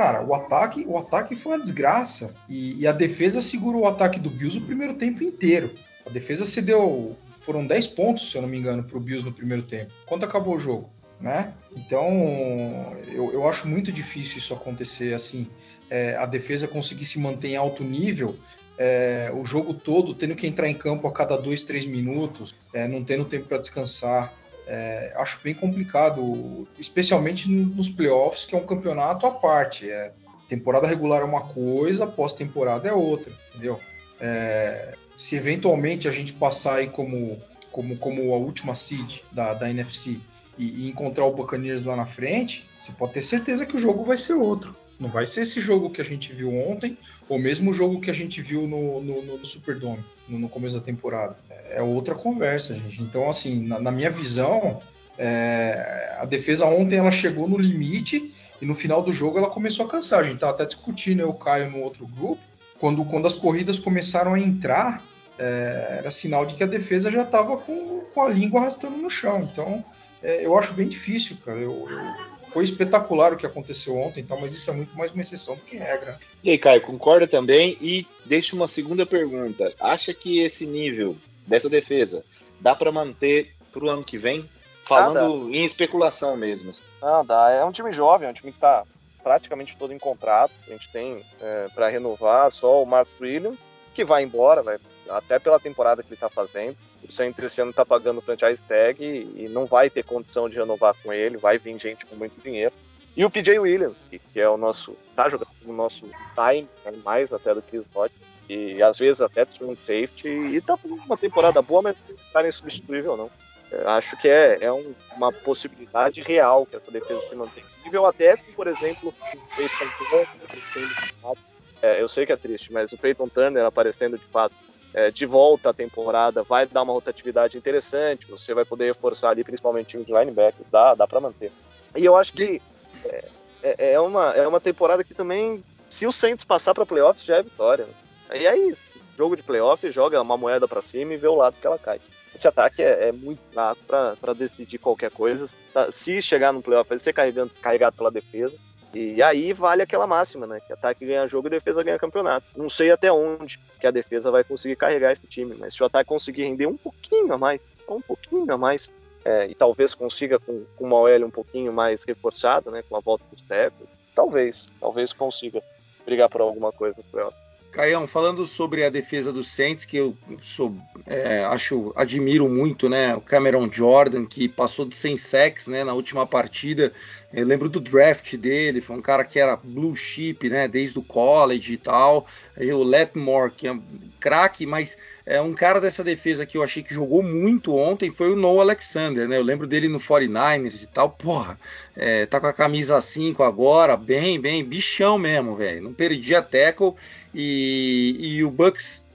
[0.00, 2.34] Cara, o ataque, o ataque foi uma desgraça.
[2.48, 5.74] E, e, a defesa segurou o ataque do Bills o primeiro tempo inteiro.
[6.06, 7.14] A defesa cedeu.
[7.38, 9.92] Foram 10 pontos, se eu não me engano, para o Bills no primeiro tempo.
[10.06, 10.88] Quanto acabou o jogo?
[11.20, 11.52] Né?
[11.76, 15.46] Então, eu, eu acho muito difícil isso acontecer assim.
[15.90, 18.38] É, a defesa conseguir se manter em alto nível
[18.78, 22.88] é, o jogo todo, tendo que entrar em campo a cada dois, três minutos, é,
[22.88, 24.32] não tendo tempo para descansar
[24.72, 29.90] é, acho bem complicado, especialmente nos playoffs, que é um campeonato à parte.
[29.90, 30.12] É,
[30.48, 33.80] temporada regular é uma coisa, pós-temporada é outra, entendeu?
[34.20, 39.68] É, se eventualmente a gente passar aí como, como, como a última seed da, da
[39.68, 40.18] NFC
[40.56, 44.04] e, e, encontrar o Buccaneers lá na frente, você pode ter certeza que o jogo
[44.04, 44.76] vai ser outro.
[45.00, 46.96] Não vai ser esse jogo que a gente viu ontem,
[47.28, 50.04] ou mesmo o jogo que a gente viu no, no, no Superdome,
[50.38, 51.36] no, começo da temporada
[51.70, 53.02] é outra conversa, gente.
[53.02, 54.80] Então, assim, na, na minha visão,
[55.18, 59.86] é, a defesa ontem ela chegou no limite e no final do jogo ela começou
[59.86, 60.20] a cansar.
[60.20, 62.40] A gente tava até discutindo, eu caio no outro grupo,
[62.78, 65.02] quando, quando as corridas começaram a entrar,
[65.38, 69.10] é, era sinal de que a defesa já estava com, com a língua arrastando no
[69.10, 69.48] chão.
[69.52, 69.84] Então,
[70.22, 71.58] é, eu acho bem difícil, cara.
[71.58, 75.20] Eu, eu, foi espetacular o que aconteceu ontem, então, mas isso é muito mais uma
[75.20, 76.18] exceção do que regra.
[76.42, 77.78] E aí, Caio, concorda também?
[77.80, 79.72] E deixa uma segunda pergunta.
[79.80, 82.24] Acha que esse nível dessa defesa,
[82.60, 84.48] dá para manter para o ano que vem?
[84.82, 86.72] Falando ah, em especulação mesmo.
[87.00, 87.50] Ah, dá.
[87.50, 88.84] É um time jovem, é um time que está
[89.22, 90.52] praticamente todo em contrato.
[90.66, 93.58] A gente tem é, para renovar só o Mark Williams,
[93.94, 96.76] que vai embora, vai, até pela temporada que ele está fazendo.
[97.10, 100.56] O Saints esse ano está pagando franchise tag e, e, não vai ter condição de
[100.56, 102.72] renovar com ele, vai vir gente com muito dinheiro.
[103.16, 106.92] E o PJ Williams, que, que é o nosso, tá jogando o nosso time, né,
[107.04, 111.02] mais até do que o Rodgers, e às vezes até strong safety, e tá fazendo
[111.02, 113.30] uma temporada boa, mas não tá insubstituível, não.
[113.72, 118.06] Eu acho que é, é um, uma possibilidade real que essa defesa se mantenha nível,
[118.06, 121.36] até com, por exemplo, o Peyton Turner,
[121.82, 124.54] é, eu sei que é triste, mas o Peyton Turner aparecendo de fato
[124.92, 129.44] é, de volta à temporada vai dar uma rotatividade interessante, você vai poder reforçar ali,
[129.44, 131.52] principalmente o de linebacker, dá, dá para manter.
[131.96, 132.60] E eu acho que
[133.04, 133.24] é,
[133.62, 137.36] é, é, uma, é uma temporada que também, se o Saints passar para playoffs, já
[137.36, 137.86] é vitória.
[138.32, 138.76] E aí,
[139.16, 142.00] jogo de playoff, joga uma moeda para cima e vê o lado que ela cai.
[142.34, 145.48] Esse ataque é, é muito fraco para decidir qualquer coisa.
[145.74, 148.56] Tá, se chegar no playoff, vai ser carregado pela defesa.
[148.94, 150.60] E aí vale aquela máxima, né?
[150.60, 152.46] Que ataque ganha jogo e defesa ganha campeonato.
[152.56, 155.86] Não sei até onde que a defesa vai conseguir carregar esse time, mas se o
[155.86, 158.90] ataque conseguir render um pouquinho a mais, um pouquinho a mais,
[159.24, 162.82] é, e talvez consiga com, com uma OL um pouquinho mais reforçada, né?
[162.88, 165.62] Com a volta dos tecos, talvez, talvez consiga
[166.04, 167.36] brigar por alguma coisa no playoff.
[167.70, 170.74] Caião, falando sobre a defesa do Saints, que eu sou
[171.06, 173.14] É, acho, admiro muito, né?
[173.14, 175.84] O Cameron Jordan, que passou de 100 sacks, né?
[175.84, 176.92] Na última partida.
[177.32, 180.66] Eu lembro do draft dele, foi um cara que era blue chip, né?
[180.66, 182.26] Desde o college e tal.
[182.56, 183.82] Aí o Letmore, que é um
[184.18, 188.32] craque, mas é um cara dessa defesa que eu achei que jogou muito ontem foi
[188.32, 189.36] o Noah Alexander, né?
[189.36, 191.08] Eu lembro dele no 49ers e tal.
[191.08, 191.56] Porra,
[191.96, 195.82] é, tá com a camisa 5 agora, bem, bem, bichão mesmo, velho.
[195.82, 196.94] Não perdia tackle
[197.32, 199.06] e, e o Bucks,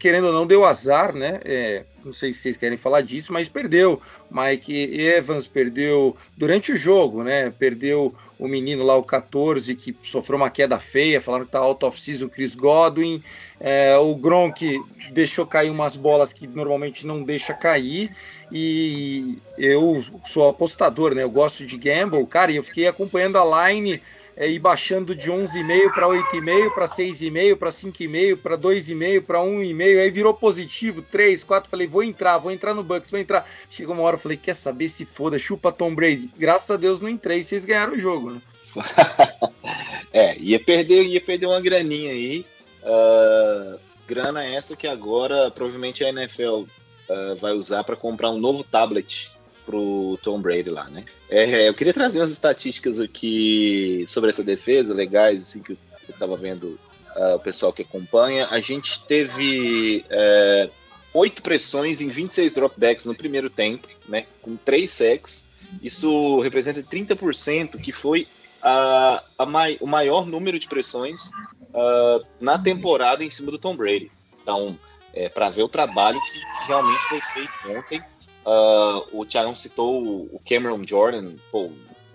[0.00, 1.38] querendo ou não, deu azar, né?
[1.44, 4.00] É, não sei se vocês querem falar disso, mas perdeu.
[4.30, 7.50] Mike Evans perdeu durante o jogo, né?
[7.50, 11.84] Perdeu o menino lá, o 14, que sofreu uma queda feia, falaram que tá out
[11.84, 13.22] of season, Chris Godwin.
[13.60, 14.80] É, o Gronk
[15.12, 18.10] deixou cair umas bolas que normalmente não deixa cair.
[18.50, 21.22] E eu sou apostador, né?
[21.22, 24.00] Eu gosto de gamble, cara, e eu fiquei acompanhando a line
[24.38, 30.00] é, e baixando de 11,5 para 8,5, para 6,5, para 5,5, para 2,5, para 1,5.
[30.00, 31.68] Aí virou positivo, 3, 4.
[31.68, 33.50] Falei, vou entrar, vou entrar no Bucks, vou entrar.
[33.68, 36.30] Chegou uma hora, falei, quer saber se foda, chupa Tom Brady.
[36.38, 38.40] Graças a Deus não entrei, vocês ganharam o jogo, né?
[40.12, 42.46] é, ia perder, ia perder uma graninha aí.
[42.84, 46.68] Uh, grana essa que agora provavelmente a NFL uh,
[47.10, 49.32] ah, vai usar para comprar um novo tablet
[49.68, 51.04] pro Tom Brady lá, né?
[51.28, 55.78] É, eu queria trazer umas estatísticas aqui sobre essa defesa, legais, assim, que eu
[56.08, 56.80] estava vendo
[57.14, 58.46] uh, o pessoal que acompanha.
[58.46, 60.70] A gente teve uh,
[61.12, 64.24] oito pressões em 26 dropbacks no primeiro tempo, né?
[64.40, 65.50] Com três sacks.
[65.82, 68.26] Isso representa 30%, que foi
[68.62, 71.28] a, a mai, o maior número de pressões
[71.74, 74.10] uh, na temporada em cima do Tom Brady.
[74.40, 74.78] Então,
[75.12, 78.02] é, para ver o trabalho que realmente foi feito ontem.
[78.44, 81.34] Uh, o Thiago citou o Cameron Jordan.
[81.50, 81.70] Pô,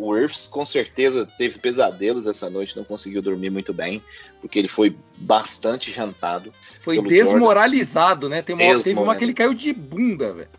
[0.05, 4.01] o Irvs com certeza teve pesadelos essa noite, não conseguiu dormir muito bem,
[4.41, 6.53] porque ele foi bastante jantado.
[6.79, 8.35] Foi desmoralizado, Jordan.
[8.35, 8.41] né?
[8.41, 10.49] Tem uma, teve uma que ele caiu de bunda, velho.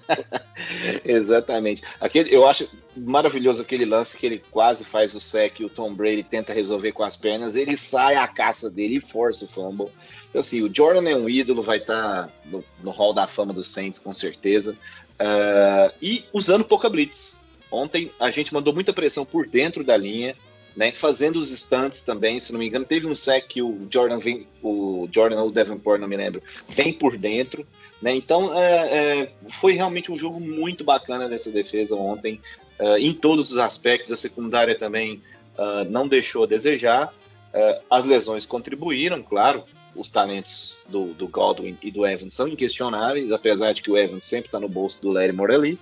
[1.04, 1.82] Exatamente.
[2.00, 5.94] Aquele, eu acho maravilhoso aquele lance que ele quase faz o sec e o Tom
[5.94, 9.88] Brady tenta resolver com as pernas, ele sai à caça dele e força o fumble.
[10.28, 13.52] Então, assim, o Jordan é um ídolo, vai estar tá no, no hall da fama
[13.52, 14.76] dos Saints, com certeza.
[15.20, 17.40] Uh, e usando pouca blitz.
[17.70, 20.34] Ontem a gente mandou muita pressão por dentro da linha,
[20.76, 24.18] né, fazendo os stunts também, se não me engano, teve um sec que o Jordan
[24.18, 27.66] vem, o Jordan ou o Davenport, não me lembro, vem por dentro,
[28.00, 32.40] né, então é, é, foi realmente um jogo muito bacana dessa defesa ontem,
[32.78, 35.20] uh, em todos os aspectos, a secundária também
[35.58, 41.76] uh, não deixou a desejar, uh, as lesões contribuíram, claro, os talentos do, do, Godwin
[41.82, 45.10] e do Evans são inquestionáveis, apesar de que o Evans sempre está no bolso do
[45.10, 45.78] Larry Morelli,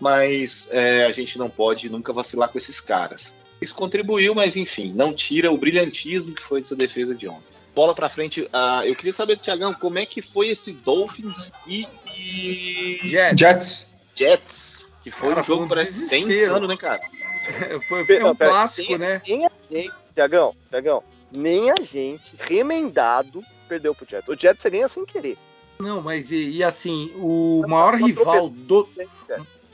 [0.00, 3.34] mas é, a gente não pode nunca vacilar com esses caras.
[3.60, 7.56] Isso contribuiu, mas enfim, não tira o brilhantismo que foi dessa defesa de ontem.
[7.74, 11.86] Bola para frente, uh, eu queria saber, Tiagão, como é que foi esse Dolphins e,
[12.16, 13.00] e...
[13.04, 13.96] Jets.
[14.14, 17.00] Jets, que foi cara, um jogo parece bem insano, né, cara?
[17.88, 19.20] foi um clássico, né?
[19.26, 24.28] Nem a gente, Tiagão, Tiagão, nem a gente, remendado, perdeu pro Jets.
[24.28, 25.36] O Jets você ganha sem querer.
[25.78, 28.88] Não, mas e, e assim, o maior rival do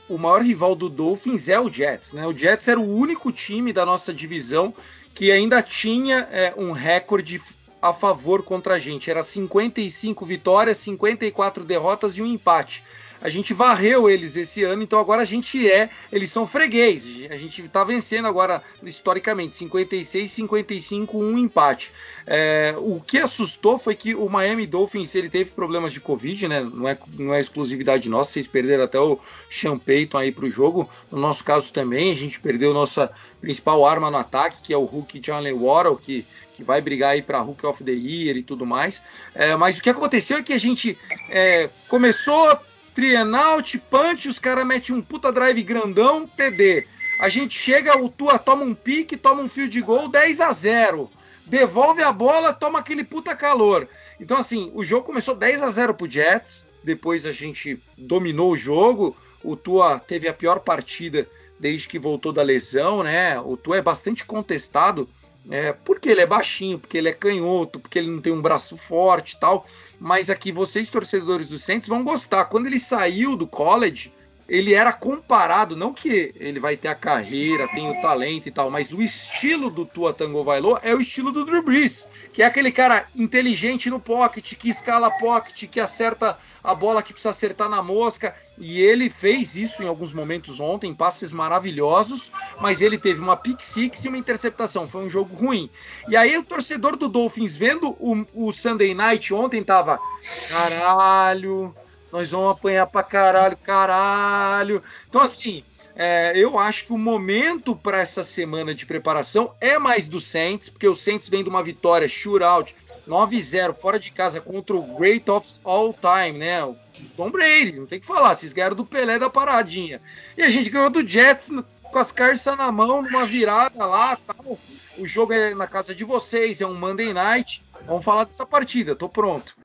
[0.09, 2.27] o maior rival do Dolphins é o Jets, né?
[2.27, 4.73] O Jets era o único time da nossa divisão
[5.13, 7.41] que ainda tinha é, um recorde
[7.81, 9.11] a favor contra a gente.
[9.11, 12.83] Era 55 vitórias, 54 derrotas e um empate.
[13.21, 17.05] A gente varreu eles esse ano, então agora a gente é, eles são freguês.
[17.29, 21.93] A gente está vencendo agora historicamente 56, 55, um empate.
[22.25, 26.61] É, o que assustou foi que o Miami Dolphins ele teve problemas de Covid, né?
[26.61, 30.49] Não é, não é exclusividade nossa, vocês perderam até o Sean Payton aí para o
[30.49, 30.89] jogo.
[31.11, 34.85] No nosso caso também, a gente perdeu nossa principal arma no ataque, que é o
[34.85, 38.63] Hulk Jalen Waddle, que que vai brigar aí para Hulk of the Year e tudo
[38.63, 39.01] mais.
[39.33, 40.95] É, mas o que aconteceu é que a gente
[41.29, 42.59] é, começou
[42.93, 46.85] Trienout, punch, os caras metem um puta drive grandão, TD.
[47.19, 50.51] A gente chega, o Tua toma um pique, toma um fio de gol, 10 a
[50.51, 51.09] 0
[51.45, 53.87] Devolve a bola, toma aquele puta calor.
[54.19, 56.65] Então, assim, o jogo começou 10 a 0 pro Jets.
[56.83, 59.15] Depois a gente dominou o jogo.
[59.43, 61.27] O Tua teve a pior partida
[61.59, 63.39] desde que voltou da lesão, né?
[63.39, 65.07] O Tua é bastante contestado
[65.49, 68.77] é, porque ele é baixinho, porque ele é canhoto, porque ele não tem um braço
[68.77, 69.65] forte e tal.
[69.99, 72.45] Mas aqui vocês, torcedores do Saints, vão gostar.
[72.45, 74.13] Quando ele saiu do college,
[74.53, 78.69] ele era comparado, não que ele vai ter a carreira, tem o talento e tal,
[78.69, 82.45] mas o estilo do Tua Tango Vailoa é o estilo do Drew Brees, que é
[82.45, 87.67] aquele cara inteligente no pocket, que escala pocket, que acerta a bola que precisa acertar
[87.67, 93.21] na mosca, e ele fez isso em alguns momentos ontem, passes maravilhosos, mas ele teve
[93.21, 95.67] uma pick six e uma interceptação, foi um jogo ruim.
[96.07, 99.99] E aí o torcedor do Dolphins vendo o, o Sunday Night ontem tava,
[100.47, 101.75] caralho,
[102.13, 104.83] nós vamos apanhar pra caralho, caralho.
[105.09, 105.63] Então, assim,
[105.95, 110.69] é, eu acho que o momento para essa semana de preparação é mais do Saints,
[110.69, 112.75] porque o Saints vem de uma vitória shootout
[113.07, 116.63] 9-0 fora de casa contra o Great of All Time, né?
[116.63, 116.77] O
[117.17, 119.99] Tom Brady, não tem que falar, vocês ganharam do Pelé da paradinha.
[120.37, 121.49] E a gente ganhou do Jets
[121.81, 124.59] com as carças na mão, numa virada lá, tal.
[124.99, 127.65] O jogo é na casa de vocês, é um Monday Night.
[127.87, 129.62] Vamos falar dessa partida, tô pronto.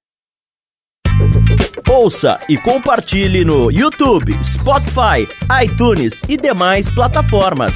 [1.86, 5.28] Ouça e compartilhe no YouTube, Spotify,
[5.62, 7.74] iTunes e demais plataformas.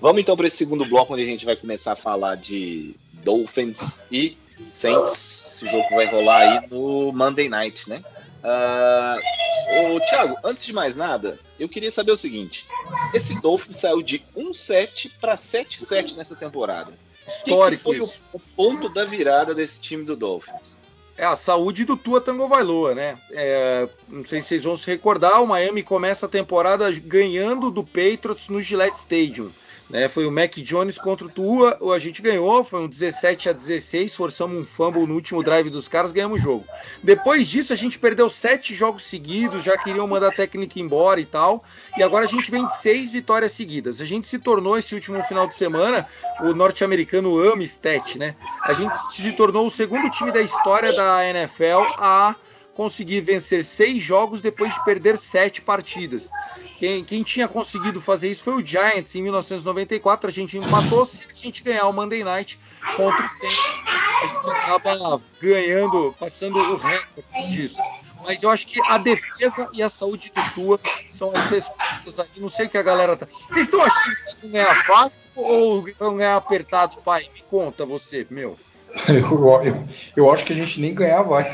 [0.00, 2.94] Vamos então para esse segundo bloco, onde a gente vai começar a falar de
[3.24, 4.36] Dolphins e
[4.68, 5.44] Saints.
[5.46, 8.02] Esse jogo vai rolar aí no Monday Night, né?
[8.44, 12.66] Uh, ô, Thiago, antes de mais nada, eu queria saber o seguinte:
[13.12, 16.92] esse Dolphins saiu de 1-7 para 7-7 nessa temporada.
[17.26, 17.92] Histórico.
[17.92, 20.80] Que que foi o, o, ponto da virada desse time do Dolphins?
[21.18, 23.16] É a saúde do Tua Tango Vailoa, né?
[23.32, 27.82] É, não sei se vocês vão se recordar, o Miami começa a temporada ganhando do
[27.82, 29.50] Patriots no Gillette Stadium.
[29.88, 33.52] Né, foi o Mac Jones contra o Tua, a gente ganhou, foi um 17 a
[33.52, 36.64] 16, forçamos um fumble no último drive dos caras, ganhamos o jogo.
[37.04, 41.24] Depois disso, a gente perdeu sete jogos seguidos, já queriam mandar a técnica embora e
[41.24, 41.62] tal,
[41.96, 44.00] e agora a gente vem de seis vitórias seguidas.
[44.00, 46.04] A gente se tornou esse último final de semana,
[46.40, 48.34] o norte-americano ama stat, né?
[48.62, 52.34] A gente se tornou o segundo time da história da NFL a
[52.76, 56.30] conseguir vencer seis jogos depois de perder sete partidas.
[56.76, 60.28] Quem, quem tinha conseguido fazer isso foi o Giants em 1994.
[60.28, 61.06] A gente empatou.
[61.06, 62.60] Se a gente ganhar o Monday Night
[62.94, 67.80] contra o Saints, a gente acaba ganhando, passando o recorde disso.
[68.26, 72.28] Mas eu acho que a defesa e a saúde do Tua são as respostas aí.
[72.36, 73.26] Não sei o que a galera tá.
[73.48, 77.26] Vocês estão achando que vocês vão ganhar fácil ou vão ganhar apertado, pai?
[77.32, 78.58] Me conta você, meu.
[79.08, 81.44] Eu, eu, eu acho que a gente nem ganhar vai.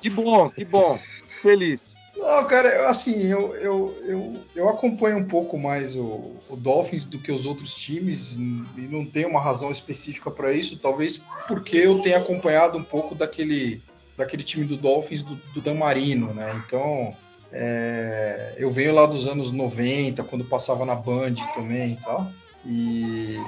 [0.00, 0.98] Que bom, que bom.
[1.40, 1.94] Feliz.
[2.16, 7.18] Não, cara, assim, eu, eu, eu, eu acompanho um pouco mais o, o Dolphins do
[7.18, 12.00] que os outros times e não tenho uma razão específica para isso, talvez porque eu
[12.00, 13.82] tenha acompanhado um pouco daquele,
[14.16, 16.62] daquele time do Dolphins do, do Dan Marino, né?
[16.64, 17.16] Então,
[17.52, 22.32] é, eu venho lá dos anos 90, quando passava na Band também e tal,
[22.64, 23.38] e,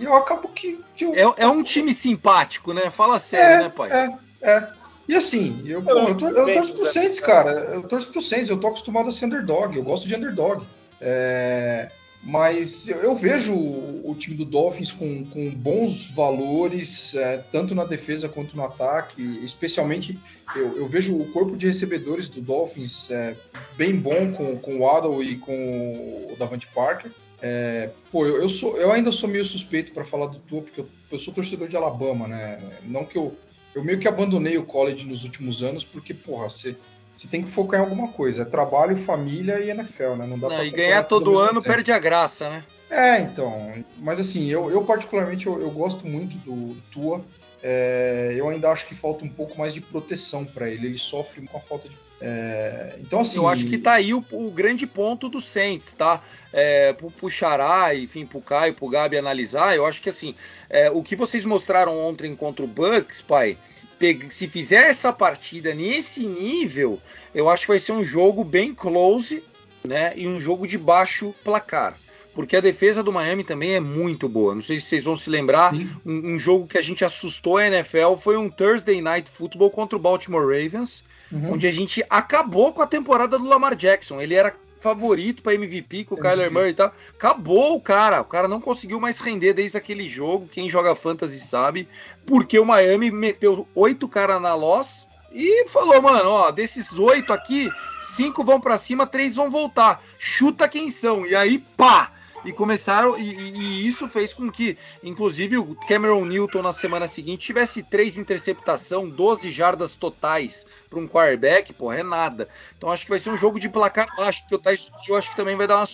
[0.00, 0.80] e eu acabo que...
[0.96, 1.14] que eu...
[1.14, 2.90] é, é um time simpático, né?
[2.90, 3.90] Fala sério, é, né, pai?
[3.92, 4.68] É, é.
[5.08, 7.50] E assim, eu, eu, tor eu torço pro Saints, cara.
[7.50, 10.66] Eu torço pro Saints, eu tô acostumado a ser underdog, eu gosto de underdog.
[11.00, 11.90] É,
[12.22, 17.72] mas eu, eu vejo o, o, time do Dolphins com, com bons valores, é, tanto
[17.72, 19.22] na defesa quanto no ataque.
[19.44, 20.18] Especialmente,
[20.56, 23.36] eu, eu vejo o corpo de recebedores do Dolphins é,
[23.76, 27.12] bem bom com, com o Waddle e com o Davante Parker.
[27.40, 30.80] É, pô, eu, eu, sou, eu ainda sou meio suspeito para falar do Tua, porque
[30.80, 32.58] eu, eu sou torcedor de Alabama, né?
[32.82, 33.36] Não que eu
[33.76, 36.74] eu meio que abandonei o college nos últimos anos, porque, porra, você,
[37.14, 38.40] você tem que focar em alguma coisa.
[38.40, 40.26] É trabalho, família e NFL, né?
[40.26, 41.74] Não dá Não, pra e ganhar todo ano tempo.
[41.74, 42.64] perde a graça, né?
[42.88, 43.74] É, então.
[43.98, 47.22] Mas assim, eu, eu particularmente eu, eu gosto muito do Tua.
[47.62, 50.86] É, eu ainda acho que falta um pouco mais de proteção para ele.
[50.86, 51.98] Ele sofre com a falta de.
[52.20, 53.38] É, então, assim.
[53.38, 56.22] Eu acho que tá aí o, o grande ponto do Saints, tá?
[56.52, 60.34] É, pro, pro Xará, enfim, pro Caio, pro Gabi analisar, eu acho que assim,
[60.70, 63.86] é, o que vocês mostraram ontem contra o Bucks, pai, se,
[64.30, 67.00] se fizer essa partida nesse nível,
[67.34, 69.44] eu acho que vai ser um jogo bem close,
[69.84, 70.14] né?
[70.16, 71.98] E um jogo de baixo placar
[72.34, 74.54] porque a defesa do Miami também é muito boa.
[74.54, 75.72] Não sei se vocês vão se lembrar,
[76.04, 79.96] um, um, jogo que a gente assustou a NFL foi um Thursday Night Football contra
[79.96, 81.02] o Baltimore Ravens,
[81.32, 81.52] uhum.
[81.52, 84.20] onde a gente acabou com a temporada do Lamar Jackson.
[84.20, 86.28] Ele era favorito para MVP com o MVP.
[86.28, 86.92] Kyler Murray e tal.
[87.14, 88.20] Acabou o cara.
[88.20, 90.48] O cara não conseguiu mais render desde aquele jogo.
[90.48, 91.88] Quem joga fantasy sabe.
[92.24, 97.70] Porque o Miami meteu oito caras na loss e falou, mano, ó, desses oito aqui,
[98.00, 100.02] cinco vão para cima, três vão voltar.
[100.18, 101.26] Chuta quem são.
[101.26, 102.12] E aí, pá!
[102.46, 107.46] E começaram, e, e, isso fez com que, inclusive, o Cameron Newton na semana seguinte
[107.46, 112.48] tivesse três interceptação, 12 jardas totais para um quarterback, pô, é nada.
[112.78, 115.30] Então acho que vai ser um jogo de placar baixo, porque o Tyson eu acho
[115.30, 115.88] que também vai dar uma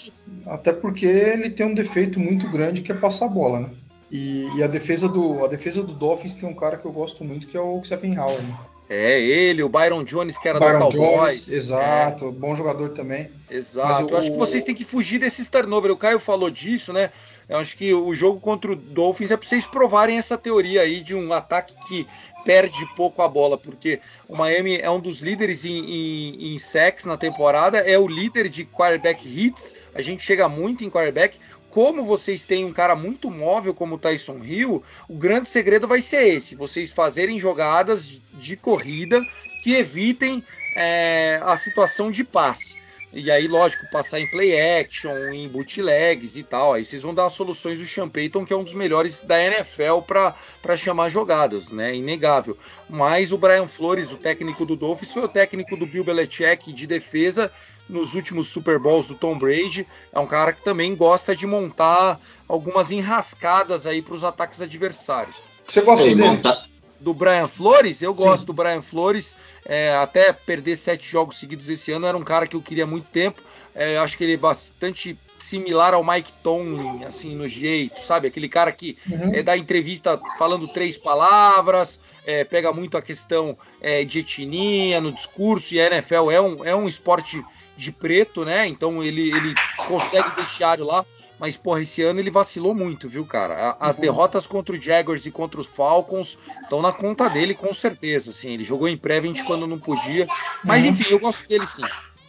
[0.46, 3.70] Até porque ele tem um defeito muito grande que é passar a bola, né?
[4.11, 7.24] E, e, a defesa do a defesa do Dolphins tem um cara que eu gosto
[7.24, 8.46] muito que é o Stephen Howard.
[8.46, 8.59] Né?
[8.88, 11.46] É, ele, o Byron Jones, que era Byron do Cowboys.
[11.46, 12.30] Jones, exato, é.
[12.30, 13.30] bom jogador também.
[13.50, 14.12] Exato.
[14.12, 15.90] eu acho que vocês têm que fugir desses turnover.
[15.90, 17.10] O Caio falou disso, né?
[17.48, 21.02] Eu acho que o jogo contra o Dolphins é para vocês provarem essa teoria aí
[21.02, 22.06] de um ataque que
[22.44, 27.04] perde pouco a bola, porque o Miami é um dos líderes em, em, em sacks
[27.04, 31.38] na temporada, é o líder de quarterback hits, a gente chega muito em quarterback,
[31.72, 36.02] como vocês têm um cara muito móvel como o Tyson Hill, o grande segredo vai
[36.02, 39.26] ser esse: vocês fazerem jogadas de corrida
[39.62, 40.44] que evitem
[40.76, 42.76] é, a situação de passe.
[43.14, 46.74] E aí, lógico, passar em play action, em bootlegs e tal.
[46.74, 50.00] Aí vocês vão dar soluções do Sean Payton, que é um dos melhores da NFL
[50.06, 51.94] para chamar jogadas, né?
[51.94, 52.56] Inegável.
[52.88, 56.86] Mas o Brian Flores, o técnico do Dolphins, foi o técnico do Bill Belichick de
[56.86, 57.52] defesa
[57.93, 59.86] nos últimos Super Bowls do Tom Brady.
[60.12, 62.18] É um cara que também gosta de montar
[62.49, 65.36] algumas enrascadas aí para os ataques adversários.
[65.68, 66.22] Você gosta dele?
[66.22, 66.66] Monta...
[66.99, 68.01] Do Brian Flores?
[68.01, 68.22] Eu Sim.
[68.22, 69.36] gosto do Brian Flores.
[69.66, 72.86] É, até perder sete jogos seguidos esse ano, era um cara que eu queria há
[72.86, 73.43] muito tempo.
[73.74, 78.28] É, acho que ele é bastante similar ao Mike Tomlin, assim, no jeito, sabe?
[78.28, 79.34] Aquele cara que uhum.
[79.34, 85.11] é, dá entrevista falando três palavras, é, pega muito a questão é, de etnia no
[85.11, 87.45] discurso, e a NFL é um, é um esporte
[87.82, 88.66] de preto, né?
[88.66, 91.04] Então ele, ele consegue vestiário lá.
[91.38, 93.76] Mas, porra, esse ano ele vacilou muito, viu, cara?
[93.80, 94.02] As uhum.
[94.02, 98.30] derrotas contra o Jaguars e contra os Falcons estão na conta dele, com certeza.
[98.30, 100.28] Assim, ele jogou em prevent quando não podia.
[100.62, 100.90] Mas, uhum.
[100.90, 101.82] enfim, eu gosto dele sim.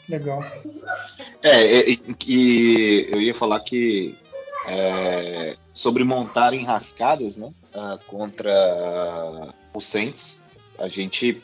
[0.09, 0.43] Legal.
[1.43, 4.17] É, e, e eu ia falar que
[4.65, 7.53] é, sobre montar enrascadas, né?
[7.75, 10.45] Uh, contra o Saints,
[10.77, 11.41] a gente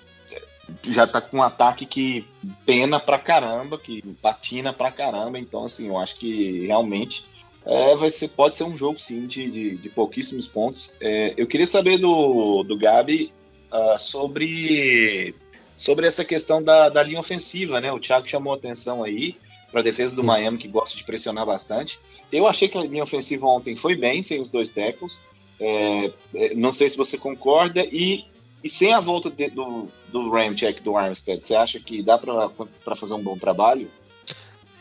[0.84, 2.26] já tá com um ataque que
[2.66, 5.40] pena pra caramba, que patina pra caramba.
[5.40, 7.26] Então, assim, eu acho que realmente
[7.66, 10.96] é, vai ser, pode ser um jogo, sim, de, de, de pouquíssimos pontos.
[11.02, 13.32] É, eu queria saber do, do Gabi
[13.72, 15.36] uh, sobre,
[15.76, 17.92] sobre essa questão da, da linha ofensiva, né?
[17.92, 19.36] O Thiago chamou atenção aí
[19.72, 22.00] para a defesa do Miami, que gosta de pressionar bastante.
[22.32, 25.20] Eu achei que a linha ofensiva ontem foi bem, sem os dois tackles.
[25.60, 27.82] É, é não sei se você concorda.
[27.86, 28.26] E
[28.64, 32.96] e sem a volta de, do, do Ramcheck do Armstead, você acha que dá para
[32.96, 33.90] fazer um bom trabalho?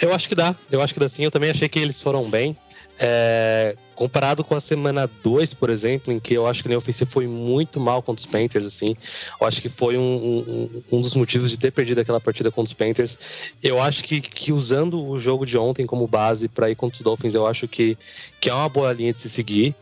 [0.00, 1.24] Eu acho que dá, eu acho que dá sim.
[1.24, 2.56] Eu também achei que eles foram bem.
[3.01, 7.11] É, comparado com a semana 2, por exemplo, em que eu acho que linha ofensiva
[7.11, 8.96] foi muito mal contra os Panthers, assim.
[9.40, 12.68] Eu acho que foi um, um, um dos motivos de ter perdido aquela partida contra
[12.68, 13.18] os Panthers.
[13.62, 17.03] Eu acho que, que usando o jogo de ontem como base para ir contra os
[17.03, 17.99] Dolphins, eu acho que,
[18.40, 19.74] que é uma boa linha de se seguir.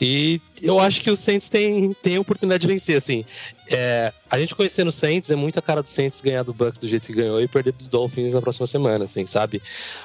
[0.00, 3.24] E eu acho que o Saints tem, tem a oportunidade de vencer, assim.
[3.72, 6.86] É, a gente conhecendo o Saints, é muita cara do Saints ganhar do Bucks do
[6.86, 9.62] jeito que ganhou e perder dos Dolphins na próxima semana, assim, sabe?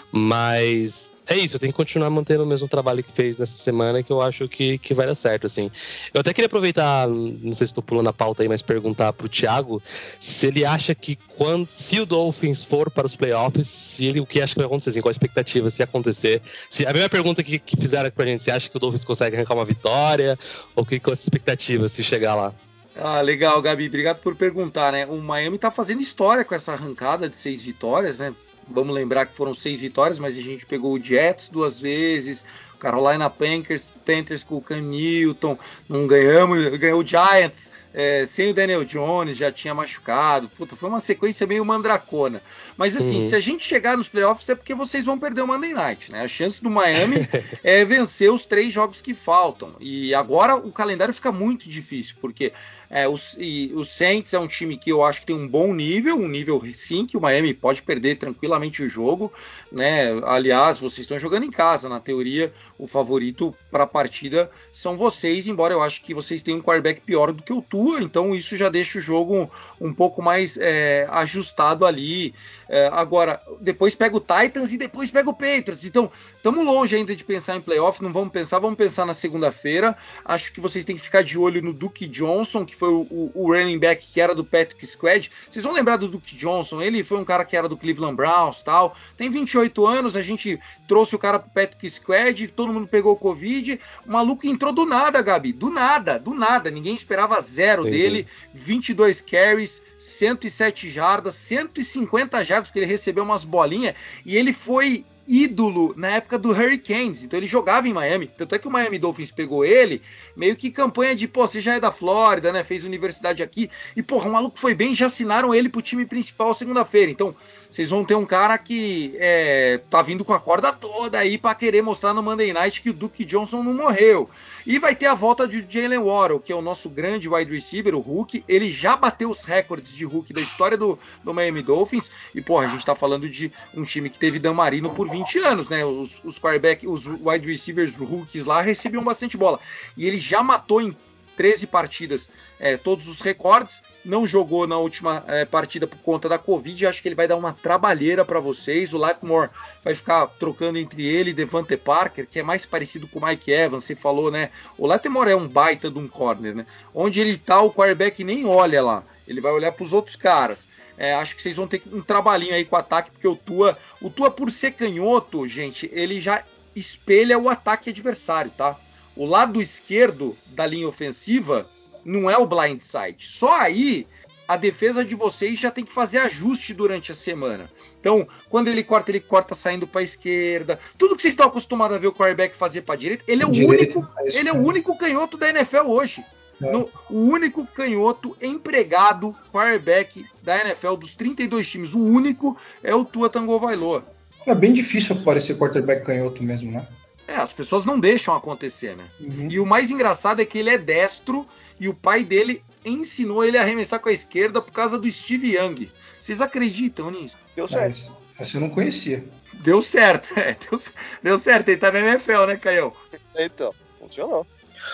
[0.09, 4.09] Mas é isso, tem que continuar mantendo o mesmo trabalho que fez nessa semana, que
[4.11, 5.69] eu acho que, que vai dar certo, assim.
[6.13, 9.27] Eu até queria aproveitar, não sei se estou pulando a pauta aí, mas perguntar pro
[9.27, 9.83] Thiago
[10.17, 14.25] se ele acha que quando, se o Dolphins for para os playoffs, se ele, o
[14.25, 16.41] que acha que vai acontecer, assim, qual a expectativa, se acontecer.
[16.69, 19.35] Se, a mesma pergunta que, que fizeram pra gente, você acha que o Dolphins consegue
[19.35, 20.39] arrancar uma vitória?
[20.73, 22.53] Ou que, qual a expectativa se chegar lá?
[22.99, 23.87] Ah, legal, Gabi.
[23.87, 25.05] Obrigado por perguntar, né?
[25.05, 28.33] O Miami tá fazendo história com essa arrancada de seis vitórias, né?
[28.67, 32.43] Vamos lembrar que foram seis vitórias, mas a gente pegou o Jets duas vezes,
[32.77, 38.53] Carolina Panthers, Panthers com o Cam Newton, não ganhamos, ganhou o Giants é, sem o
[38.53, 40.49] Daniel Jones, já tinha machucado.
[40.49, 42.41] Puta, foi uma sequência meio mandracona.
[42.77, 43.27] Mas assim, uhum.
[43.27, 46.21] se a gente chegar nos playoffs é porque vocês vão perder o Monday Night, né?
[46.23, 47.27] A chance do Miami
[47.63, 49.75] é vencer os três jogos que faltam.
[49.79, 52.53] E agora o calendário fica muito difícil, porque
[52.89, 55.73] é, os, e, o Saints é um time que eu acho que tem um bom
[55.73, 59.31] nível, um nível sim que o Miami pode perder tranquilamente o jogo,
[59.71, 60.11] né?
[60.25, 65.47] Aliás, vocês estão jogando em casa, na teoria, o favorito para a partida são vocês,
[65.47, 68.55] embora eu acho que vocês tenham um quarterback pior do que o Tua, então isso
[68.55, 72.33] já deixa o jogo um pouco mais é, ajustado ali.
[72.69, 75.85] É, agora, depois pega o Titans e depois pega o Patriots.
[75.85, 79.95] Então, estamos longe ainda de pensar em playoff, não vamos pensar, vamos pensar na segunda-feira.
[80.23, 83.31] Acho que vocês têm que ficar de olho no Duke Johnson, que foi o, o,
[83.33, 85.31] o, running back que era do Patrick Squad.
[85.49, 88.61] Vocês vão lembrar do Duke Johnson, ele foi um cara que era do Cleveland Browns
[88.61, 88.95] tal.
[89.15, 93.17] Tem 28 anos, a gente trouxe o cara pro Patrick Squad, todo mundo pegou o
[93.17, 93.79] Covid.
[94.05, 96.69] O maluco entrou do nada, Gabi, do nada, do nada.
[96.69, 97.97] Ninguém esperava zero Entendi.
[97.97, 98.27] dele.
[98.53, 105.93] 22 carries, 107 jardas, 150 jardas, porque ele recebeu umas bolinhas e ele foi ídolo
[105.97, 107.23] na época do Hurricanes.
[107.23, 108.27] Então ele jogava em Miami.
[108.27, 110.01] Tanto é que o Miami Dolphins pegou ele,
[110.35, 112.63] meio que campanha de, pô, você já é da Flórida, né?
[112.63, 113.69] Fez universidade aqui.
[113.95, 117.11] E, porra, o maluco foi bem, já assinaram ele pro time principal segunda-feira.
[117.11, 117.35] Então,
[117.77, 121.53] vocês vão ter um cara que é, tá vindo com a corda toda aí para
[121.53, 124.27] querer mostrar no Monday Night que o Duke Johnson não morreu.
[124.65, 127.93] E vai ter a volta de Jalen Waddle, que é o nosso grande wide receiver,
[127.93, 128.43] o Hulk.
[128.47, 132.09] Ele já bateu os recordes de Hulk da história do, do Miami Dolphins.
[132.33, 135.37] E, porra, a gente tá falando de um time que teve Dan Marino por 20
[135.37, 135.85] anos, né?
[135.85, 139.59] Os, os quarterback, os wide receivers Hulks lá recebiam bastante bola.
[139.95, 140.97] E ele já matou em
[141.37, 142.29] 13 partidas,
[142.59, 143.81] é, todos os recordes.
[144.03, 146.87] Não jogou na última é, partida por conta da Covid.
[146.87, 148.93] Acho que ele vai dar uma trabalheira para vocês.
[148.93, 149.51] O Latmore
[149.83, 153.51] vai ficar trocando entre ele e Devante Parker, que é mais parecido com o Mike
[153.51, 153.85] Evans.
[153.85, 154.49] Você falou, né?
[154.77, 156.65] O Latmore é um baita de um corner, né?
[156.93, 159.03] Onde ele tá, o quarterback nem olha lá.
[159.27, 160.67] Ele vai olhar para os outros caras.
[160.97, 163.77] É, acho que vocês vão ter um trabalhinho aí com o ataque, porque o Tua,
[164.01, 166.43] o Tua por ser canhoto, gente, ele já
[166.75, 168.75] espelha o ataque adversário, tá?
[169.17, 171.67] O lado esquerdo da linha ofensiva
[172.05, 173.25] não é o blind side.
[173.27, 174.07] Só aí
[174.47, 177.69] a defesa de vocês já tem que fazer ajuste durante a semana.
[177.99, 180.79] Então, quando ele corta, ele corta saindo para a esquerda.
[180.97, 183.51] Tudo que vocês estão acostumados a ver o quarterback fazer para direita, ele é o
[183.51, 186.23] Direito, único, é ele é o único canhoto da NFL hoje.
[186.61, 186.71] É.
[186.71, 193.03] No, o único canhoto empregado quarterback da NFL dos 32 times, o único é o
[193.03, 194.05] Tua Tagovailoa.
[194.45, 196.87] É bem difícil aparecer quarterback canhoto mesmo, né?
[197.27, 199.05] É, as pessoas não deixam acontecer, né?
[199.19, 199.49] Uhum.
[199.51, 201.45] E o mais engraçado é que ele é destro
[201.79, 205.55] e o pai dele ensinou ele a arremessar com a esquerda por causa do Steve
[205.55, 205.89] Young.
[206.19, 207.37] Vocês acreditam nisso?
[207.55, 208.17] Deu certo.
[208.39, 209.25] Mas, eu não conhecia.
[209.55, 210.79] Deu certo, é, deu,
[211.21, 211.69] deu certo.
[211.69, 212.93] Ele tá na NFL, né, Caio?
[213.35, 214.47] Então, funcionou.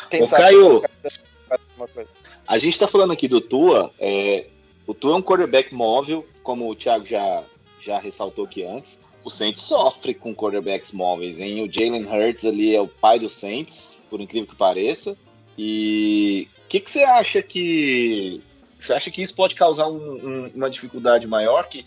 [0.09, 0.81] Quem Ô, Caio,
[2.47, 3.91] a gente está falando aqui do Tua.
[3.99, 4.47] É,
[4.87, 7.43] o Tua é um quarterback móvel, como o Thiago já,
[7.79, 9.02] já ressaltou aqui antes.
[9.23, 11.63] O Saints sofre com quarterbacks móveis, hein?
[11.63, 15.17] O Jalen Hurts ali é o pai do Saints, por incrível que pareça.
[15.57, 18.41] E o que, que você acha que
[18.77, 21.69] você acha que isso pode causar um, um, uma dificuldade maior?
[21.69, 21.85] Que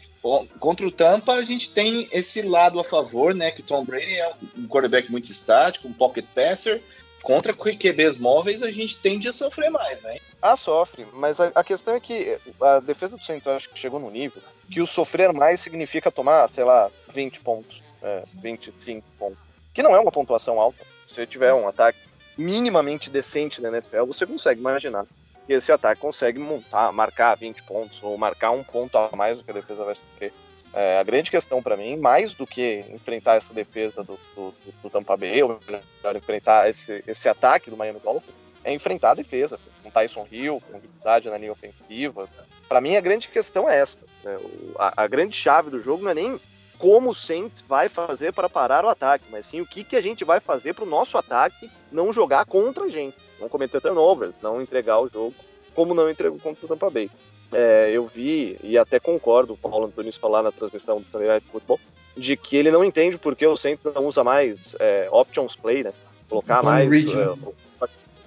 [0.58, 3.50] contra o Tampa a gente tem esse lado a favor, né?
[3.50, 6.82] Que o Tom Brady é um quarterback muito estático, um pocket passer,
[7.26, 10.20] contra QBs móveis a gente tende a sofrer mais, né?
[10.40, 13.98] Ah, sofre, mas a, a questão é que a defesa do Santos acho que chegou
[13.98, 19.40] no nível que o sofrer mais significa tomar, sei lá, 20 pontos, é, 25 pontos,
[19.74, 20.84] que não é uma pontuação alta.
[21.08, 21.98] Se você tiver um ataque
[22.38, 25.04] minimamente decente na NFL, você consegue imaginar
[25.48, 29.42] que esse ataque consegue montar, marcar 20 pontos ou marcar um ponto a mais do
[29.42, 30.32] que a defesa vai sofrer.
[30.76, 34.90] É, a grande questão para mim, mais do que enfrentar essa defesa do, do, do
[34.90, 39.58] Tampa Bay, ou melhor, enfrentar esse, esse ataque do Miami Dolphins, é enfrentar a defesa,
[39.82, 42.28] com Tyson Hill, com dificuldade na linha ofensiva.
[42.68, 43.98] Para mim, a grande questão é essa.
[44.22, 44.38] Né?
[44.78, 46.38] A, a, grande chave do jogo não é nem
[46.76, 50.02] como o Saints vai fazer para parar o ataque, mas sim o que, que a
[50.02, 54.34] gente vai fazer para o nosso ataque não jogar contra a gente, não cometer turnovers,
[54.42, 55.34] não entregar o jogo
[55.74, 57.10] como não entregou contra o Tampa Bay
[57.52, 61.46] é, eu vi, e até concordo, o Paulo Antunes falar na transmissão do Sunday Night
[61.50, 61.80] Football,
[62.16, 65.92] de que ele não entende porque o Saints não usa mais é, options play, né?
[66.28, 66.90] Colocar mais.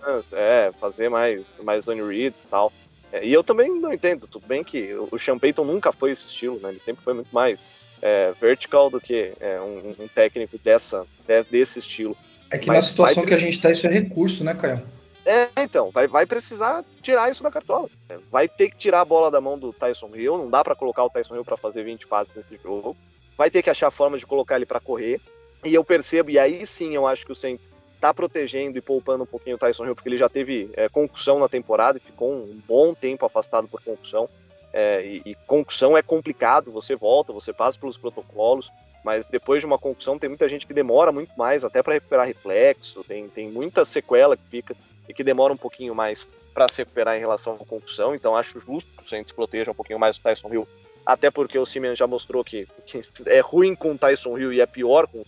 [0.01, 2.72] É, é, fazer mais, mais zone read e tal.
[3.11, 4.28] É, e eu também não entendo.
[4.28, 6.70] Tudo bem que o Sean Payton nunca foi esse estilo, né?
[6.70, 7.59] Ele sempre foi muito mais
[8.01, 11.05] é, vertical do que um, um, técnico dessa,
[11.49, 12.15] desse estilo.
[12.49, 14.82] É que Mas na situação que a gente tá, isso é recurso, né, Caio?
[15.26, 17.89] É, então, vai, vai precisar tirar isso da cartola.
[18.32, 21.03] Vai ter que tirar a bola da mão do Tyson Hill, não dá para colocar
[21.03, 22.95] o Tyson Hill para fazer 20 passes nesse jogo.
[23.38, 25.22] Vai ter que achar forma de colocar ele para correr.
[25.63, 29.24] E eu percebo, e aí sim eu acho que o Saints tá protegendo e poupando
[29.24, 32.32] um pouquinho o Tyson Hill, porque ele já teve é, concussão na temporada e ficou
[32.32, 34.28] um bom tempo afastado por concussão.
[34.72, 38.72] É, e, e concussão é complicado, você volta, você passa pelos protocolos,
[39.03, 42.28] mas depois de uma concussão tem muita gente que demora muito mais até para recuperar
[42.28, 44.76] reflexo, tem, tem muita sequela que fica
[45.10, 48.60] e que demora um pouquinho mais para se recuperar em relação à concussão, então acho
[48.60, 50.68] justo que o Saints proteja um pouquinho mais o Tyson Hill,
[51.03, 54.62] até porque o Simeon já mostrou que, que é ruim com o Tyson Hill e
[54.62, 55.26] é pior com uh,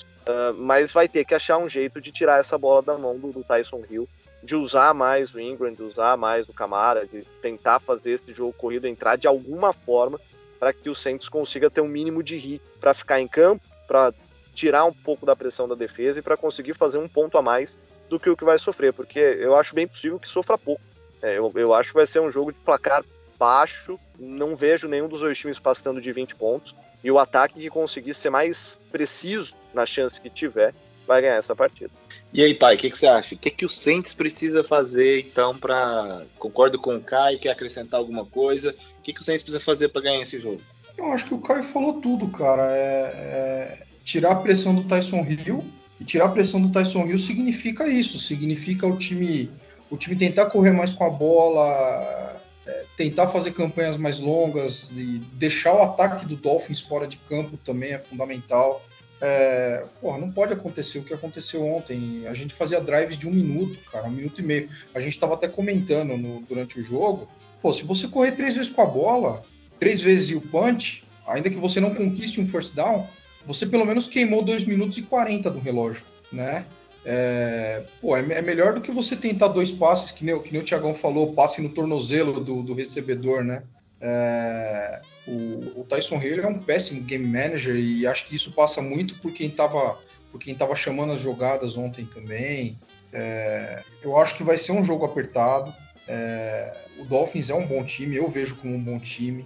[0.57, 3.43] mas vai ter que achar um jeito de tirar essa bola da mão do, do
[3.43, 4.07] Tyson Hill,
[4.43, 8.53] de usar mais o Ingram, de usar mais o Camara, de tentar fazer esse jogo
[8.53, 10.19] corrido entrar de alguma forma
[10.59, 14.13] para que o Saints consiga ter um mínimo de hit para ficar em campo, para
[14.53, 17.75] tirar um pouco da pressão da defesa e para conseguir fazer um ponto a mais
[18.12, 20.82] do que o que vai sofrer, porque eu acho bem possível que sofra pouco.
[21.22, 23.03] É, eu, eu acho que vai ser um jogo de placar
[23.39, 27.70] baixo, não vejo nenhum dos dois times passando de 20 pontos, e o ataque que
[27.70, 30.76] conseguir ser mais preciso na chance que tiver,
[31.07, 31.89] vai ganhar essa partida.
[32.34, 33.34] E aí, pai, o que, que, você acha?
[33.34, 36.24] O que, que o Saints precisa fazer, então, para.
[36.38, 38.76] Concordo com o Caio, quer acrescentar alguma coisa?
[38.99, 40.62] O que, que o Saints precisa fazer para ganhar esse jogo?
[40.97, 42.70] Eu acho que o Caio falou tudo, cara.
[42.72, 45.66] É, é tirar a pressão do Tyson Hill
[46.01, 49.51] e tirar a pressão do Tyson Hill significa isso, significa o time,
[49.87, 55.21] o time tentar correr mais com a bola, é, tentar fazer campanhas mais longas e
[55.33, 58.83] deixar o ataque do Dolphins fora de campo também é fundamental.
[59.21, 62.25] É, porra, não pode acontecer o que aconteceu ontem.
[62.25, 64.69] A gente fazia drives de um minuto, cara, um minuto e meio.
[64.95, 67.29] A gente estava até comentando no, durante o jogo.
[67.61, 69.43] Pô, se você correr três vezes com a bola,
[69.79, 73.07] três vezes e o punch, ainda que você não conquiste um first down,
[73.45, 76.65] você pelo menos queimou 2 minutos e 40 do relógio, né?
[77.03, 80.61] É, pô, é, é, melhor do que você tentar dois passes, que nem, que nem
[80.61, 83.63] o Tiagão falou, passe no tornozelo do, do recebedor, né?
[83.99, 88.81] É, o, o, Tyson Hill é um péssimo game manager e acho que isso passa
[88.81, 89.99] muito por quem estava
[90.31, 92.77] por quem tava chamando as jogadas ontem também.
[93.11, 95.73] É, eu acho que vai ser um jogo apertado.
[96.07, 99.45] É, o Dolphins é um bom time, eu vejo como um bom time.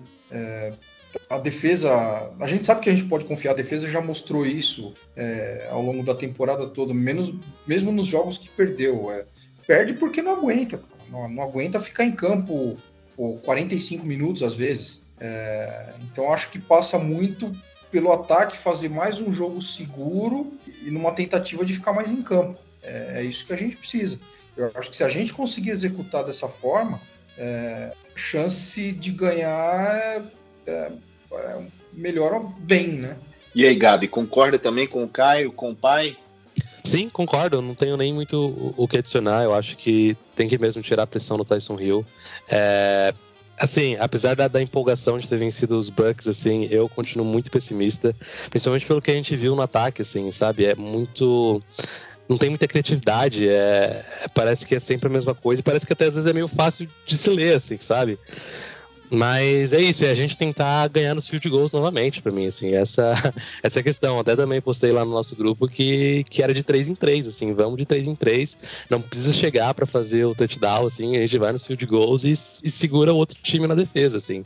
[1.30, 4.46] É, a defesa, a gente sabe que a gente pode confiar, a defesa já mostrou
[4.46, 7.34] isso é, ao longo da temporada toda, menos,
[7.66, 9.12] mesmo nos jogos que perdeu.
[9.12, 9.26] É,
[9.66, 12.78] perde porque não aguenta, não, não, aguenta ficar em campo
[13.16, 15.04] pô, 45 minutos às vezes.
[15.20, 17.56] É, então acho que passa muito
[17.92, 20.52] pelo ataque fazer mais um jogo seguro
[20.84, 22.60] e numa tentativa de ficar mais em campo.
[22.84, 24.20] É, é isso que a gente precisa.
[24.56, 27.02] Eu acho que se a gente conseguir executar dessa forma,
[27.38, 30.24] é, chance de ganhar
[30.68, 30.92] é,
[31.32, 31.62] é,
[31.94, 33.18] melhora bem, né?
[33.54, 36.18] E aí, Gabi, concorda também com o Caio, com o pai?
[36.84, 37.58] Sim, concordo.
[37.58, 39.44] Eu não tenho nem muito o que adicionar.
[39.44, 42.06] Eu acho que tem que mesmo tirar a pressão no Tyson Hill.
[42.50, 43.14] É,
[43.58, 48.16] assim, apesar da, da, empolgação de ter vencido os Bucks, assim, eu continuo muito pessimista,
[48.50, 50.66] principalmente pelo que a gente viu no ataque, assim, sabe?
[50.66, 51.60] É muito
[52.28, 54.04] não tem muita criatividade, é,
[54.34, 56.48] parece que é sempre a mesma coisa e parece que até às vezes é meio
[56.48, 58.18] fácil de se ler, assim, sabe?
[59.10, 62.74] Mas é isso, é a gente tentar ganhar nos field goals novamente, para mim, assim,
[62.74, 63.14] essa,
[63.62, 64.20] essa questão.
[64.20, 67.54] Até também postei lá no nosso grupo que, que era de 3 em 3, assim,
[67.54, 68.58] vamos de 3 em 3,
[68.90, 72.32] não precisa chegar para fazer o touchdown, assim, a gente vai nos field goals e,
[72.32, 74.44] e segura o outro time na defesa, assim.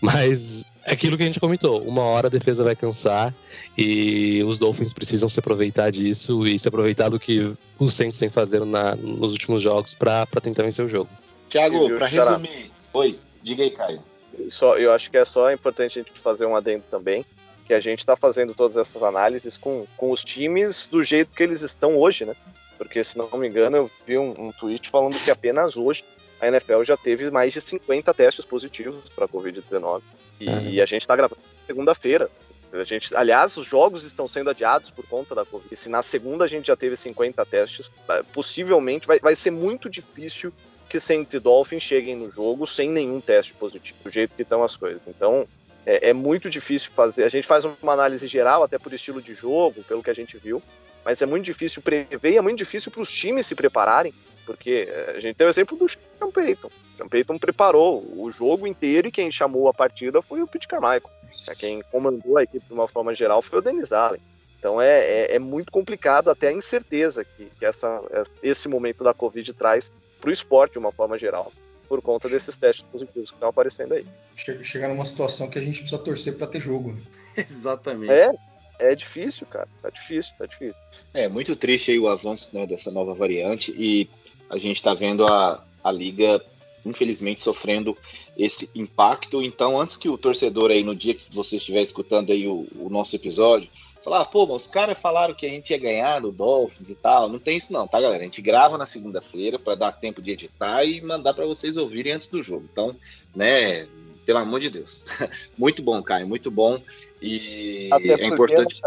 [0.00, 3.34] Mas é aquilo que a gente comentou, uma hora a defesa vai cansar
[3.76, 8.28] e os Dolphins precisam se aproveitar disso e se aproveitar do que os Saints têm
[8.28, 11.10] fazendo na, nos últimos jogos para tentar vencer o jogo.
[11.50, 13.18] Thiago, para resumir, oi.
[13.46, 14.00] Diga aí, Caio.
[14.48, 17.24] Só, eu acho que é só importante a gente fazer um adendo também,
[17.64, 21.44] que a gente está fazendo todas essas análises com, com os times do jeito que
[21.44, 22.34] eles estão hoje, né?
[22.76, 26.04] Porque, se não me engano, eu vi um, um tweet falando que apenas hoje
[26.40, 30.02] a NFL já teve mais de 50 testes positivos para a Covid-19.
[30.40, 30.68] E, uhum.
[30.68, 32.28] e, a gente está gravando segunda-feira.
[32.72, 35.72] A gente, aliás, os jogos estão sendo adiados por conta da Covid.
[35.72, 39.52] E se na segunda a gente já teve 50 testes, eh, possivelmente vai, vai ser
[39.52, 40.52] muito difícil
[40.88, 44.62] que Saints e Dolphins cheguem no jogo sem nenhum teste positivo, do jeito que estão
[44.62, 45.02] as coisas.
[45.06, 45.46] Então,
[45.84, 47.24] é, é, muito difícil fazer.
[47.24, 50.36] A gente faz uma análise geral, até por estilo de jogo, pelo que a gente
[50.36, 50.62] viu,
[51.04, 54.12] mas é muito difícil prever e é muito difícil para os times se prepararem,
[54.44, 56.70] porque é, a gente tem o exemplo do Sean Payton.
[56.96, 61.10] Sean Payton preparou o jogo inteiro e quem chamou a partida foi o Pete Carmichael.
[61.48, 64.20] É, quem comandou a equipe de uma forma geral foi o Dennis Allen.
[64.58, 68.02] Então é, é, é, muito complicado até a incerteza que, que essa,
[68.42, 71.52] esse momento da Covid traz para o esporte de uma forma geral,
[71.88, 74.04] por conta desses testes positivos que estão aparecendo aí.
[74.36, 76.92] Chega, chega numa situação que a gente precisa torcer para ter jogo.
[76.92, 77.00] Né?
[77.48, 78.12] Exatamente.
[78.12, 78.32] É,
[78.78, 79.68] é difícil, cara.
[79.80, 80.76] Tá difícil, tá difícil.
[81.14, 84.08] É muito triste aí o avanço né, dessa nova variante e
[84.50, 86.42] a gente está vendo a, a liga
[86.84, 87.96] infelizmente sofrendo
[88.36, 89.42] esse impacto.
[89.42, 92.88] Então, antes que o torcedor aí no dia que você estiver escutando aí o, o
[92.88, 93.68] nosso episódio
[94.06, 97.28] falar, pô, mas os caras falaram que a gente ia ganhar do Dolphins e tal.
[97.28, 98.22] Não tem isso não, tá, galera?
[98.22, 102.12] A gente grava na segunda-feira para dar tempo de editar e mandar para vocês ouvirem
[102.12, 102.68] antes do jogo.
[102.70, 102.94] Então,
[103.34, 103.88] né,
[104.24, 105.06] pelo amor de Deus.
[105.58, 106.80] muito bom, Caio, muito bom.
[107.20, 108.80] E Até é importante.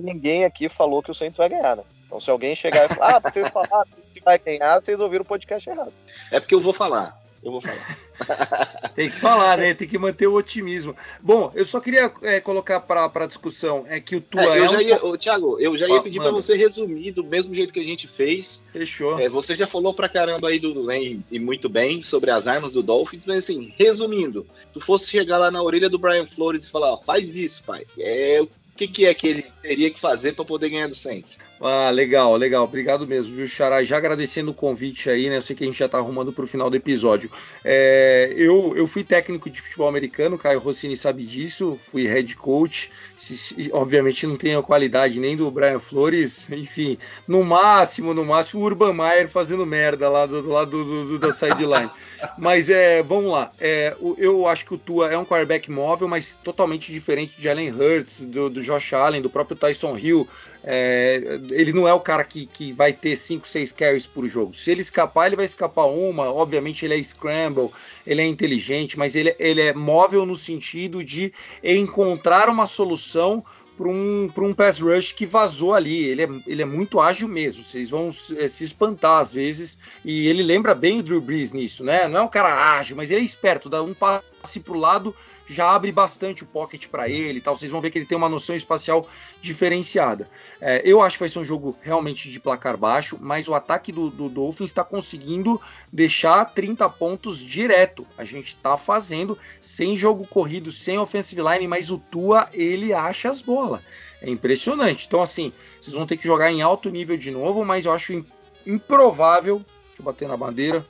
[0.00, 1.82] Ninguém aqui falou que o Santos vai ganhar, né?
[2.06, 5.28] Então, se alguém chegar e falar, ah, vocês falaram que vai ganhar, vocês ouviram o
[5.28, 5.92] podcast errado.
[6.32, 8.90] É porque eu vou falar eu vou falar.
[8.96, 9.72] Tem que falar, né?
[9.72, 10.96] Tem que manter o otimismo.
[11.22, 14.68] Bom, eu só queria é, colocar para discussão é que o Tua é, eu é
[14.68, 14.80] já um...
[14.80, 17.78] ia, ô, Thiago, eu já ia ah, pedir para você resumir do mesmo jeito que
[17.78, 18.66] a gente fez.
[18.72, 19.20] Fechou.
[19.20, 22.72] É, você já falou pra caramba aí do né, e muito bem sobre as armas
[22.72, 26.70] do Dolphins, mas assim, resumindo, tu fosse chegar lá na orelha do Brian Flores e
[26.70, 27.86] falar, ó, faz isso, pai.
[27.96, 31.38] É o que, que é que ele teria que fazer para poder ganhar do Saints?
[31.60, 32.64] Ah, legal, legal.
[32.64, 33.82] Obrigado mesmo, viu, Xará?
[33.82, 35.38] Já agradecendo o convite aí, né?
[35.38, 37.30] Eu sei que a gente já tá arrumando pro final do episódio.
[37.64, 42.90] É, eu, eu fui técnico de futebol americano, Caio Rossini sabe disso, fui head coach.
[43.16, 48.24] Se, se, obviamente não tenho a qualidade nem do Brian Flores, enfim, no máximo, no
[48.24, 51.90] máximo, o Urban Meyer fazendo merda lá do, do lado do, do, da sideline.
[52.36, 53.50] mas é, vamos lá.
[53.58, 57.70] É, eu acho que o Tua é um quarterback móvel, mas totalmente diferente de Allen
[57.70, 60.28] Hurts, do, do Josh Allen, do próprio Tyson Hill.
[60.68, 64.52] É, ele não é o cara que, que vai ter 5, 6 carries por jogo.
[64.52, 66.24] Se ele escapar, ele vai escapar uma.
[66.24, 67.70] Obviamente, ele é scramble,
[68.04, 73.44] ele é inteligente, mas ele, ele é móvel no sentido de encontrar uma solução
[73.76, 76.04] para um, um pass rush que vazou ali.
[76.04, 77.62] Ele é, ele é muito ágil mesmo.
[77.62, 79.78] Vocês vão se, é, se espantar às vezes.
[80.04, 82.08] E ele lembra bem o Drew Brees nisso, né?
[82.08, 83.68] Não é um cara ágil, mas ele é esperto.
[83.68, 85.14] Dá um passe para o lado
[85.46, 87.56] já abre bastante o pocket para ele tal.
[87.56, 89.08] Vocês vão ver que ele tem uma noção espacial
[89.40, 90.28] diferenciada.
[90.60, 93.92] É, eu acho que vai ser um jogo realmente de placar baixo, mas o ataque
[93.92, 95.60] do, do Dolphins está conseguindo
[95.92, 98.06] deixar 30 pontos direto.
[98.18, 103.30] A gente está fazendo sem jogo corrido, sem offensive line, mas o Tua ele acha
[103.30, 103.80] as bolas.
[104.20, 105.06] É impressionante.
[105.06, 108.24] Então, assim, vocês vão ter que jogar em alto nível de novo, mas eu acho
[108.66, 109.64] improvável.
[109.98, 110.84] Eu bater na bandeira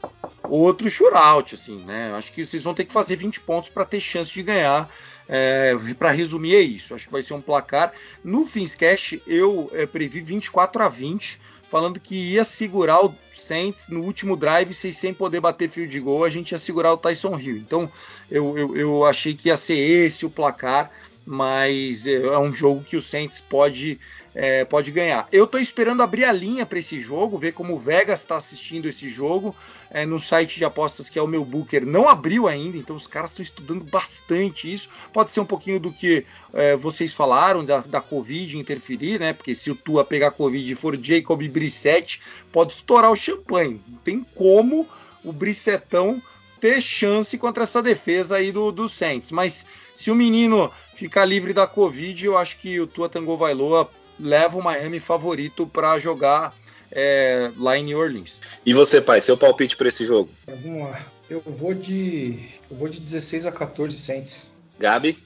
[0.49, 2.13] outro shootout, assim, né?
[2.15, 4.89] Acho que vocês vão ter que fazer 20 pontos para ter chance de ganhar.
[5.29, 6.95] É, para resumir, é isso.
[6.95, 7.93] Acho que vai ser um placar.
[8.23, 14.03] No Finscast, eu é, previ 24 a 20, falando que ia segurar o Saints no
[14.03, 17.39] último drive, vocês sem poder bater fio de gol, a gente ia segurar o Tyson
[17.39, 17.57] Hill.
[17.57, 17.91] Então,
[18.31, 20.93] eu, eu, eu achei que ia ser esse o placar,
[21.25, 23.99] mas é, é um jogo que o Saints pode
[24.39, 25.27] é, pode ganhar.
[25.33, 28.87] Eu estou esperando abrir a linha para esse jogo, ver como o Vegas está assistindo
[28.87, 29.57] esse jogo.
[29.91, 33.07] É, no site de apostas que é o meu Booker não abriu ainda, então os
[33.07, 34.91] caras estão estudando bastante isso.
[35.11, 39.33] Pode ser um pouquinho do que é, vocês falaram da, da Covid interferir, né?
[39.33, 42.21] Porque se o Tua pegar Covid e for Jacob Brissett,
[42.53, 43.81] pode estourar o champanhe.
[43.89, 44.87] Não tem como
[45.25, 46.23] o Brissetão
[46.61, 49.31] ter chance contra essa defesa aí do, do Saints.
[49.31, 49.65] Mas
[49.95, 54.57] se o menino ficar livre da Covid, eu acho que o Tua Tango Vailoa leva
[54.57, 56.55] o Miami favorito para jogar
[56.91, 58.41] é, lá em New Orleans.
[58.65, 60.31] E você, pai, seu palpite para esse jogo?
[60.47, 61.01] Vamos lá.
[61.29, 62.39] Eu vou de.
[62.71, 64.53] Eu vou de 16 a 14 Saints.
[64.79, 65.19] Gabi?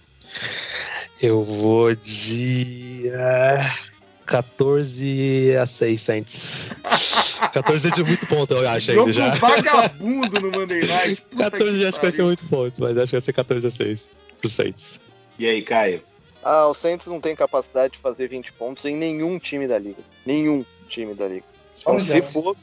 [1.21, 3.05] Eu vou de.
[3.07, 3.91] Uh,
[4.27, 6.71] 14 a 6 Saints.
[7.53, 9.31] 14 é de muito ponto, eu acho Jogo ainda já.
[9.31, 11.23] vagabundo no Monday Night.
[11.37, 14.11] 14 acho que vai ser muito ponto, mas acho que vai ser 14 a 6
[14.41, 15.01] pro Saints.
[15.39, 16.03] E aí, Caio?
[16.43, 20.03] Ah, o Saints não tem capacidade de fazer 20 pontos em nenhum time da liga.
[20.25, 21.45] Nenhum time da liga.
[21.75, 22.33] Só no se Jets.
[22.33, 22.57] for,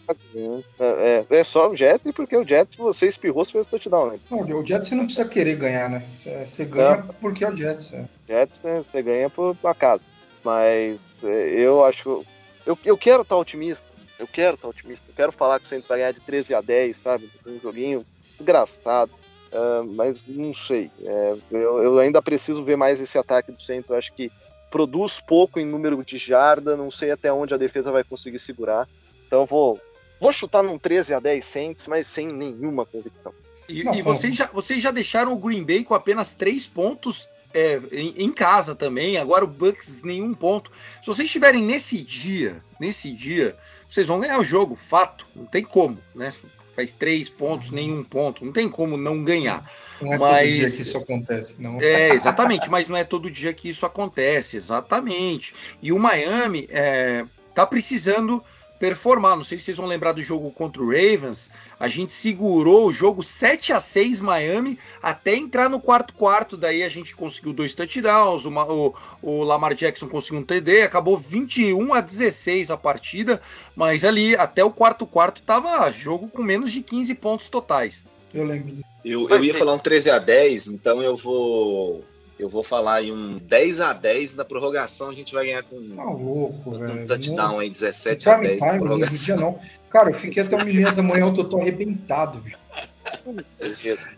[0.80, 4.20] é, é, é só o Jets, porque o Jets, você espirrou, você fez touchdown, né?
[4.30, 6.04] Não, o Jets você não precisa querer ganhar, né?
[6.14, 7.08] Você, ganha Não.
[7.20, 7.94] porque é o Jets.
[7.94, 8.06] É.
[8.28, 10.04] Jets, né, você ganha por acaso.
[10.44, 12.24] Mas é, eu acho.
[12.66, 13.86] Eu, eu quero estar otimista.
[14.20, 15.04] Eu quero estar otimista.
[15.08, 17.30] Eu quero falar que o Saints vai ganhar de 13 a 10, sabe?
[17.46, 18.06] Um joguinho
[18.38, 19.12] desgraçado.
[19.52, 20.91] Ah, mas não sei.
[21.04, 23.89] É, eu, eu ainda preciso ver mais esse ataque do Saints.
[23.89, 24.32] Eu acho que
[24.70, 26.76] produz pouco em número de jarda.
[26.76, 28.88] Não sei até onde a defesa vai conseguir segurar.
[29.26, 29.80] Então eu vou,
[30.20, 33.34] vou chutar num 13 a 10 Saints, mas sem nenhuma convicção.
[33.68, 37.28] E, Não, e vocês, já, vocês já deixaram o Green Bay com apenas três pontos
[37.54, 39.18] é, em, em casa também.
[39.18, 40.72] Agora o Bucks nenhum ponto.
[41.02, 43.56] Se vocês estiverem nesse dia, nesse dia,
[43.89, 45.26] vocês vão ganhar o jogo, fato.
[45.36, 46.34] Não tem como, né?
[46.78, 48.46] Faz três pontos, nenhum ponto.
[48.46, 49.68] Não tem como não ganhar.
[50.00, 51.82] Não é Mas- todo dia que isso acontece, não.
[51.82, 55.56] É, exatamente, mas não é todo dia que isso acontece, exatamente.
[55.82, 57.26] E o Miami é,
[57.56, 58.44] tá precisando
[58.80, 59.36] performar.
[59.36, 61.50] Não sei se vocês vão lembrar do jogo contra o Ravens.
[61.80, 66.58] A gente segurou o jogo 7 a 6 Miami até entrar no quarto quarto.
[66.58, 68.46] Daí a gente conseguiu dois touchdowns.
[68.46, 70.82] O, Ma- o- o Lamar Jackson conseguiu um TD.
[70.82, 73.40] Acabou 21 a 16 a partida.
[73.76, 78.04] Mas ali até o quarto quarto tava jogo com menos de 15 pontos totais.
[78.34, 78.78] Eu lembro.
[79.06, 82.04] Eu, eu ia falar um 13 a 10, então eu vou.
[82.40, 85.82] Eu vou falar aí um 10 a 10 na prorrogação, a gente vai ganhar com
[85.90, 89.60] Tá louco, um touchdown aí, 17 a Prime 10 na time, não dia não.
[89.90, 92.58] Cara, eu fiquei até uma meia da manhã, eu tô, tô arrebentado, bicho.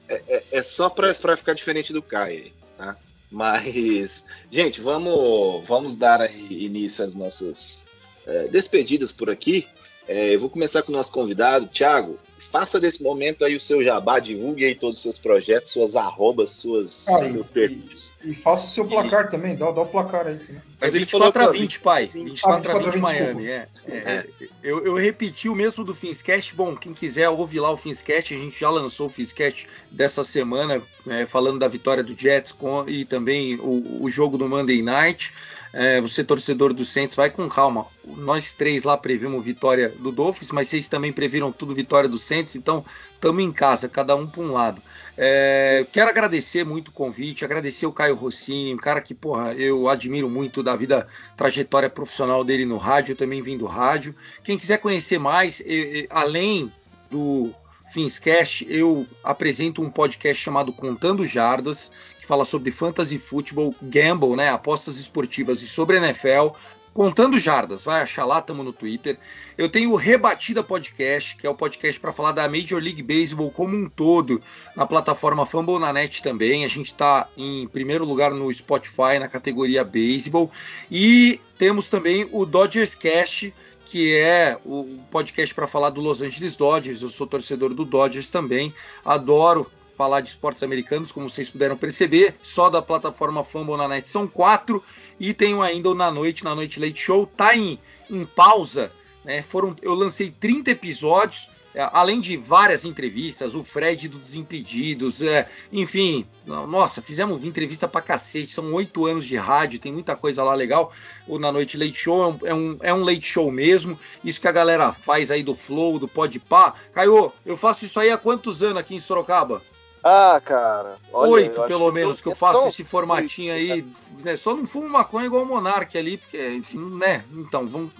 [0.09, 2.97] É, é só pra, pra ficar diferente do Caio, aí, tá?
[3.32, 7.88] Mas, gente, vamos, vamos dar aí início às nossas
[8.26, 9.67] é, despedidas por aqui.
[10.07, 12.17] É, eu vou começar com o nosso convidado, Thiago.
[12.51, 16.49] Faça desse momento aí o seu jabá, divulgue aí todos os seus projetos, suas arrobas,
[16.51, 18.17] suas, Ah, e- seus perfis.
[18.25, 20.61] E faça o seu placar também, dá, dá o placar aí também.
[20.81, 22.09] Mas é ele falou 24 a que- 20, pai.
[22.11, 23.67] 24 a 20 24 a 20, Miami, é.
[23.87, 24.25] É,
[24.63, 26.55] Eu, eu repeti o mesmo do Finscast.
[26.55, 30.81] Bom, quem quiser ouvir lá o Finscast, a gente já lançou o Finscast dessa semana,
[31.07, 35.33] é, falando da vitória do Jets com, e também o, o jogo do Monday Night.
[35.72, 37.86] É, você, torcedor do Saints, vai com calma.
[38.05, 42.55] Nós três lá previmos vitória do Dolphins, mas vocês também previram tudo vitória do Saints,
[42.55, 44.82] então estamos em casa, cada um para um lado.
[45.15, 49.88] É, quero agradecer muito o convite, agradecer o Caio Rossini, um cara que, porra, eu
[49.88, 51.07] admiro muito da vida,
[51.38, 54.15] trajetória profissional dele no rádio, eu também vim do rádio.
[54.43, 55.61] Quem quiser conhecer mais,
[56.09, 56.72] além
[57.11, 57.53] do
[57.91, 61.91] Finscast, eu apresento um podcast chamado Contando Jardas,
[62.30, 66.55] fala sobre fantasy futebol, gamble, né, apostas esportivas e sobre NFL.
[66.93, 69.17] Contando Jardas, vai achar lá, tamo no Twitter.
[69.57, 73.49] Eu tenho o Rebatida Podcast, que é o podcast para falar da Major League Baseball
[73.49, 74.41] como um todo,
[74.75, 76.63] na plataforma Fumble na Net também.
[76.65, 80.51] A gente está em primeiro lugar no Spotify na categoria Baseball.
[80.91, 83.51] E temos também o Dodgers Cast,
[83.86, 87.01] que é o podcast para falar do Los Angeles Dodgers.
[87.01, 88.71] Eu sou torcedor do Dodgers também.
[89.03, 92.33] Adoro falar de esportes americanos, como vocês puderam perceber.
[92.41, 94.81] Só da plataforma Fumble na Net são quatro.
[95.19, 97.25] E tenho ainda o Na Noite, Na Noite Late Show.
[97.25, 97.77] Tá em,
[98.09, 98.93] em pausa.
[99.25, 99.41] Né?
[99.41, 105.47] Foram, eu lancei 30 episódios é, além de várias entrevistas, o Fred do Desimpedidos, é,
[105.71, 110.55] enfim, nossa, fizemos entrevista pra cacete, são oito anos de rádio, tem muita coisa lá
[110.55, 110.91] legal.
[111.27, 114.51] O Na Noite Late Show é um, é um late show mesmo, isso que a
[114.51, 116.73] galera faz aí do Flow, do Podpah.
[116.91, 119.61] Caio, eu faço isso aí há quantos anos aqui em Sorocaba?
[120.03, 120.97] Ah, cara.
[121.11, 123.85] Olha, Oito, pelo menos, que, que eu faço esse formatinho aí.
[124.23, 124.37] Né?
[124.37, 127.25] Só não fumo maconha igual o Monark ali, porque, enfim, né?
[127.33, 127.91] Então, vamos.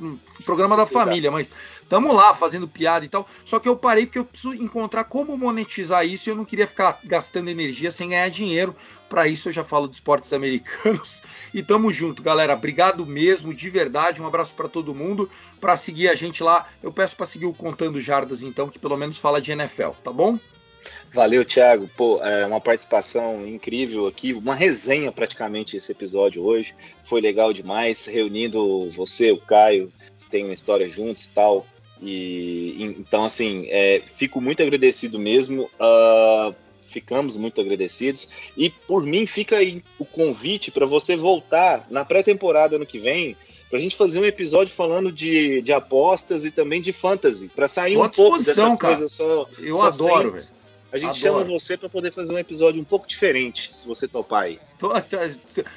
[0.46, 1.52] Programa da família, mas
[1.90, 3.28] Tamo lá fazendo piada e tal.
[3.44, 6.68] Só que eu parei porque eu preciso encontrar como monetizar isso e eu não queria
[6.68, 8.76] ficar gastando energia sem ganhar dinheiro.
[9.10, 11.24] Para isso eu já falo de esportes americanos.
[11.52, 12.54] E tamo junto, galera.
[12.54, 14.22] Obrigado mesmo, de verdade.
[14.22, 15.28] Um abraço para todo mundo.
[15.60, 18.96] Para seguir a gente lá, eu peço para seguir o Contando Jardas então, que pelo
[18.96, 20.38] menos fala de NFL, tá bom?
[21.14, 21.90] Valeu, Thiago.
[21.96, 26.76] Pô, é uma participação incrível aqui, uma resenha praticamente esse episódio hoje.
[27.04, 31.66] Foi legal demais, reunindo você, o Caio, que tem uma história juntos e tal,
[32.02, 35.70] e então, assim, é, fico muito agradecido mesmo.
[35.80, 36.56] Uh,
[36.88, 38.30] ficamos muito agradecidos.
[38.58, 43.36] E por mim, fica aí o convite para você voltar na pré-temporada ano que vem.
[43.70, 47.50] Pra gente fazer um episódio falando de, de apostas e também de fantasy.
[47.50, 48.78] para sair Boa um pouco dessa cara.
[48.78, 49.48] coisa só.
[49.60, 50.59] Eu só adoro, velho.
[50.92, 51.46] A gente Adoro.
[51.46, 54.60] chama você para poder fazer um episódio um pouco diferente, se você topar aí.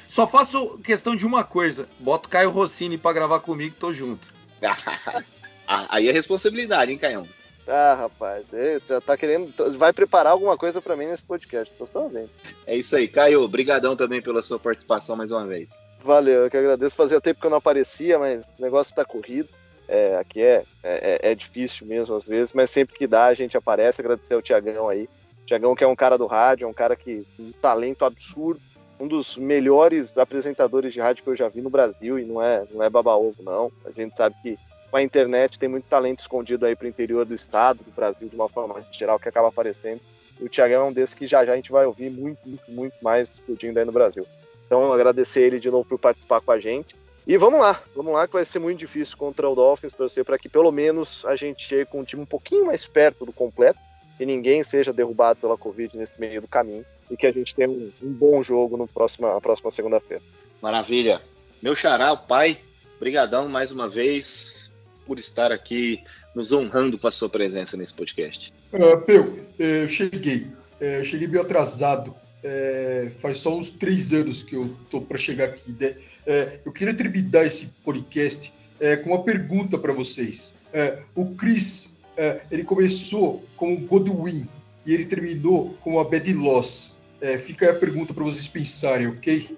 [0.07, 4.33] Só faço questão de uma coisa: boto Caio Rossini para gravar comigo, tô junto.
[5.65, 7.25] Ah, aí é responsabilidade, hein, Caião?
[7.65, 8.45] Ah, rapaz,
[8.85, 9.53] já tá querendo.
[9.77, 12.29] Vai preparar alguma coisa para mim nesse podcast, tô só vendo.
[12.67, 13.41] É isso aí, Caio.
[13.41, 15.71] Obrigadão também pela sua participação mais uma vez.
[16.03, 16.97] Valeu, eu que agradeço.
[16.97, 19.47] Fazia tempo que eu não aparecia, mas o negócio tá corrido.
[19.87, 23.57] É, aqui é, é, é, difícil mesmo às vezes, mas sempre que dá a gente
[23.57, 24.01] aparece.
[24.01, 25.09] Agradecer ao Tiagão aí.
[25.45, 28.61] Tiagão que é um cara do rádio, é um cara que um talento absurdo,
[28.99, 32.63] um dos melhores apresentadores de rádio que eu já vi no Brasil e não é
[32.71, 33.71] não é baba ovo não.
[33.85, 34.57] A gente sabe que
[34.89, 38.29] com a internet tem muito talento escondido aí para o interior do estado, do Brasil,
[38.29, 39.99] de uma forma geral, que acaba aparecendo.
[40.39, 42.71] E o Thiagão é um desses que já já a gente vai ouvir muito, muito,
[42.71, 44.25] muito mais explodindo aí no Brasil.
[44.65, 46.95] Então, agradecer ele de novo por participar com a gente.
[47.25, 49.93] E vamos lá, vamos lá, que vai ser muito difícil contra o Dolphins,
[50.25, 53.31] para que pelo menos a gente chegue com um time um pouquinho mais perto do
[53.31, 53.79] completo,
[54.17, 57.69] que ninguém seja derrubado pela Covid nesse meio do caminho e que a gente tenha
[57.69, 60.21] um, um bom jogo no próxima, na próxima segunda-feira.
[60.61, 61.21] Maravilha.
[61.61, 62.57] Meu xará, o pai,
[62.99, 66.03] brigadão mais uma vez por estar aqui
[66.35, 68.51] nos honrando com a sua presença nesse podcast.
[68.73, 70.47] Uh, Peu, eu cheguei.
[70.79, 72.15] É, eu cheguei bem atrasado.
[72.43, 75.75] É, faz só uns três anos que eu tô para chegar aqui.
[75.79, 75.95] Né?
[76.25, 80.53] É, eu queria terminar esse podcast é, com uma pergunta para vocês.
[80.73, 84.47] É, o Chris, é, ele começou como Godwin
[84.85, 86.95] e ele terminou com a Bad Loss.
[87.39, 89.57] fica aí a pergunta para vocês pensarem, ok?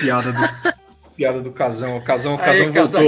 [0.00, 0.72] Piada do,
[1.16, 1.96] piada do Casão.
[1.96, 3.00] O Casão, o Casão Aí, voltou.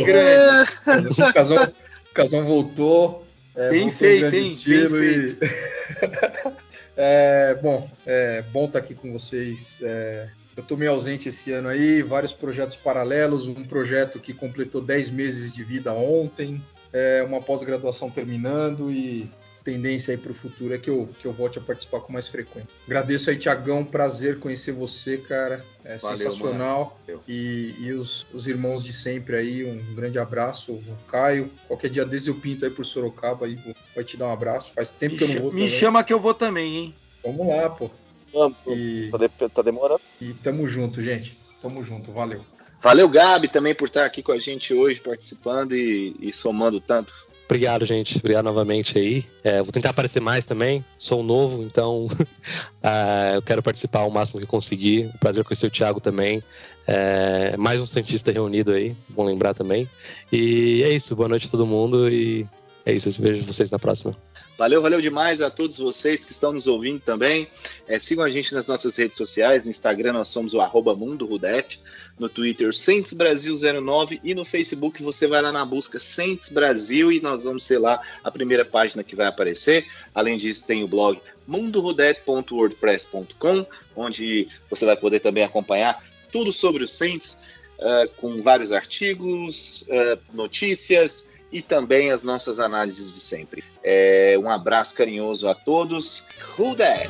[1.28, 3.26] O Casão, o Casão voltou.
[3.54, 4.56] É, bem feito, hein?
[4.66, 5.44] Bem feito.
[5.44, 6.58] E...
[7.00, 9.80] é, bom, é bom estar aqui com vocês.
[9.84, 14.80] É, eu estou meio ausente esse ano aí, vários projetos paralelos, um projeto que completou
[14.80, 16.60] 10 meses de vida ontem,
[16.92, 19.30] é, uma pós-graduação terminando e
[19.68, 22.26] tendência aí para o futuro é que eu, que eu volte a participar com mais
[22.26, 22.70] frequência.
[22.86, 25.62] Agradeço aí, Tiagão, prazer conhecer você, cara.
[25.84, 26.98] É Valeu, sensacional.
[27.28, 30.72] E, e os, os irmãos de sempre aí, um grande abraço.
[30.72, 33.58] O Caio, qualquer dia desde eu pinto aí por Sorocaba aí,
[33.94, 34.72] vai te dar um abraço.
[34.74, 35.52] Faz tempo me que eu não vou.
[35.52, 35.68] Me também.
[35.68, 36.94] chama que eu vou também, hein?
[37.22, 37.90] Vamos lá, pô.
[38.32, 39.10] Vamos, e...
[39.38, 40.00] tá, tá demorando.
[40.18, 41.36] E tamo junto, gente.
[41.60, 42.42] Tamo junto, valeu.
[42.80, 47.12] Valeu, Gabi, também por estar aqui com a gente hoje, participando e, e somando tanto.
[47.48, 48.18] Obrigado, gente.
[48.18, 49.24] Obrigado novamente aí.
[49.42, 50.84] É, vou tentar aparecer mais também.
[50.98, 52.08] Sou novo, então uh,
[53.34, 55.10] eu quero participar o máximo que conseguir.
[55.18, 56.42] Prazer conhecer o Thiago também.
[56.86, 59.88] É, mais um cientista reunido aí, bom lembrar também.
[60.30, 61.16] E é isso.
[61.16, 62.46] Boa noite a todo mundo e
[62.84, 63.08] é isso.
[63.08, 64.14] Eu vejo vocês na próxima.
[64.58, 67.46] Valeu, valeu demais a todos vocês que estão nos ouvindo também.
[67.86, 69.64] É, sigam a gente nas nossas redes sociais.
[69.64, 71.80] No Instagram nós somos o arroba Mundo Rudete
[72.18, 77.12] no Twitter Saints Brasil 09 e no Facebook você vai lá na busca Saints Brasil
[77.12, 79.86] e nós vamos ser lá a primeira página que vai aparecer.
[80.12, 86.98] Além disso, tem o blog mundorudete.wordpress.com, onde você vai poder também acompanhar tudo sobre os
[86.98, 87.44] Saints,
[87.78, 93.64] uh, com vários artigos, uh, notícias e também as nossas análises de sempre.
[93.82, 96.26] É, um abraço carinhoso a todos.
[96.58, 97.08] Who that?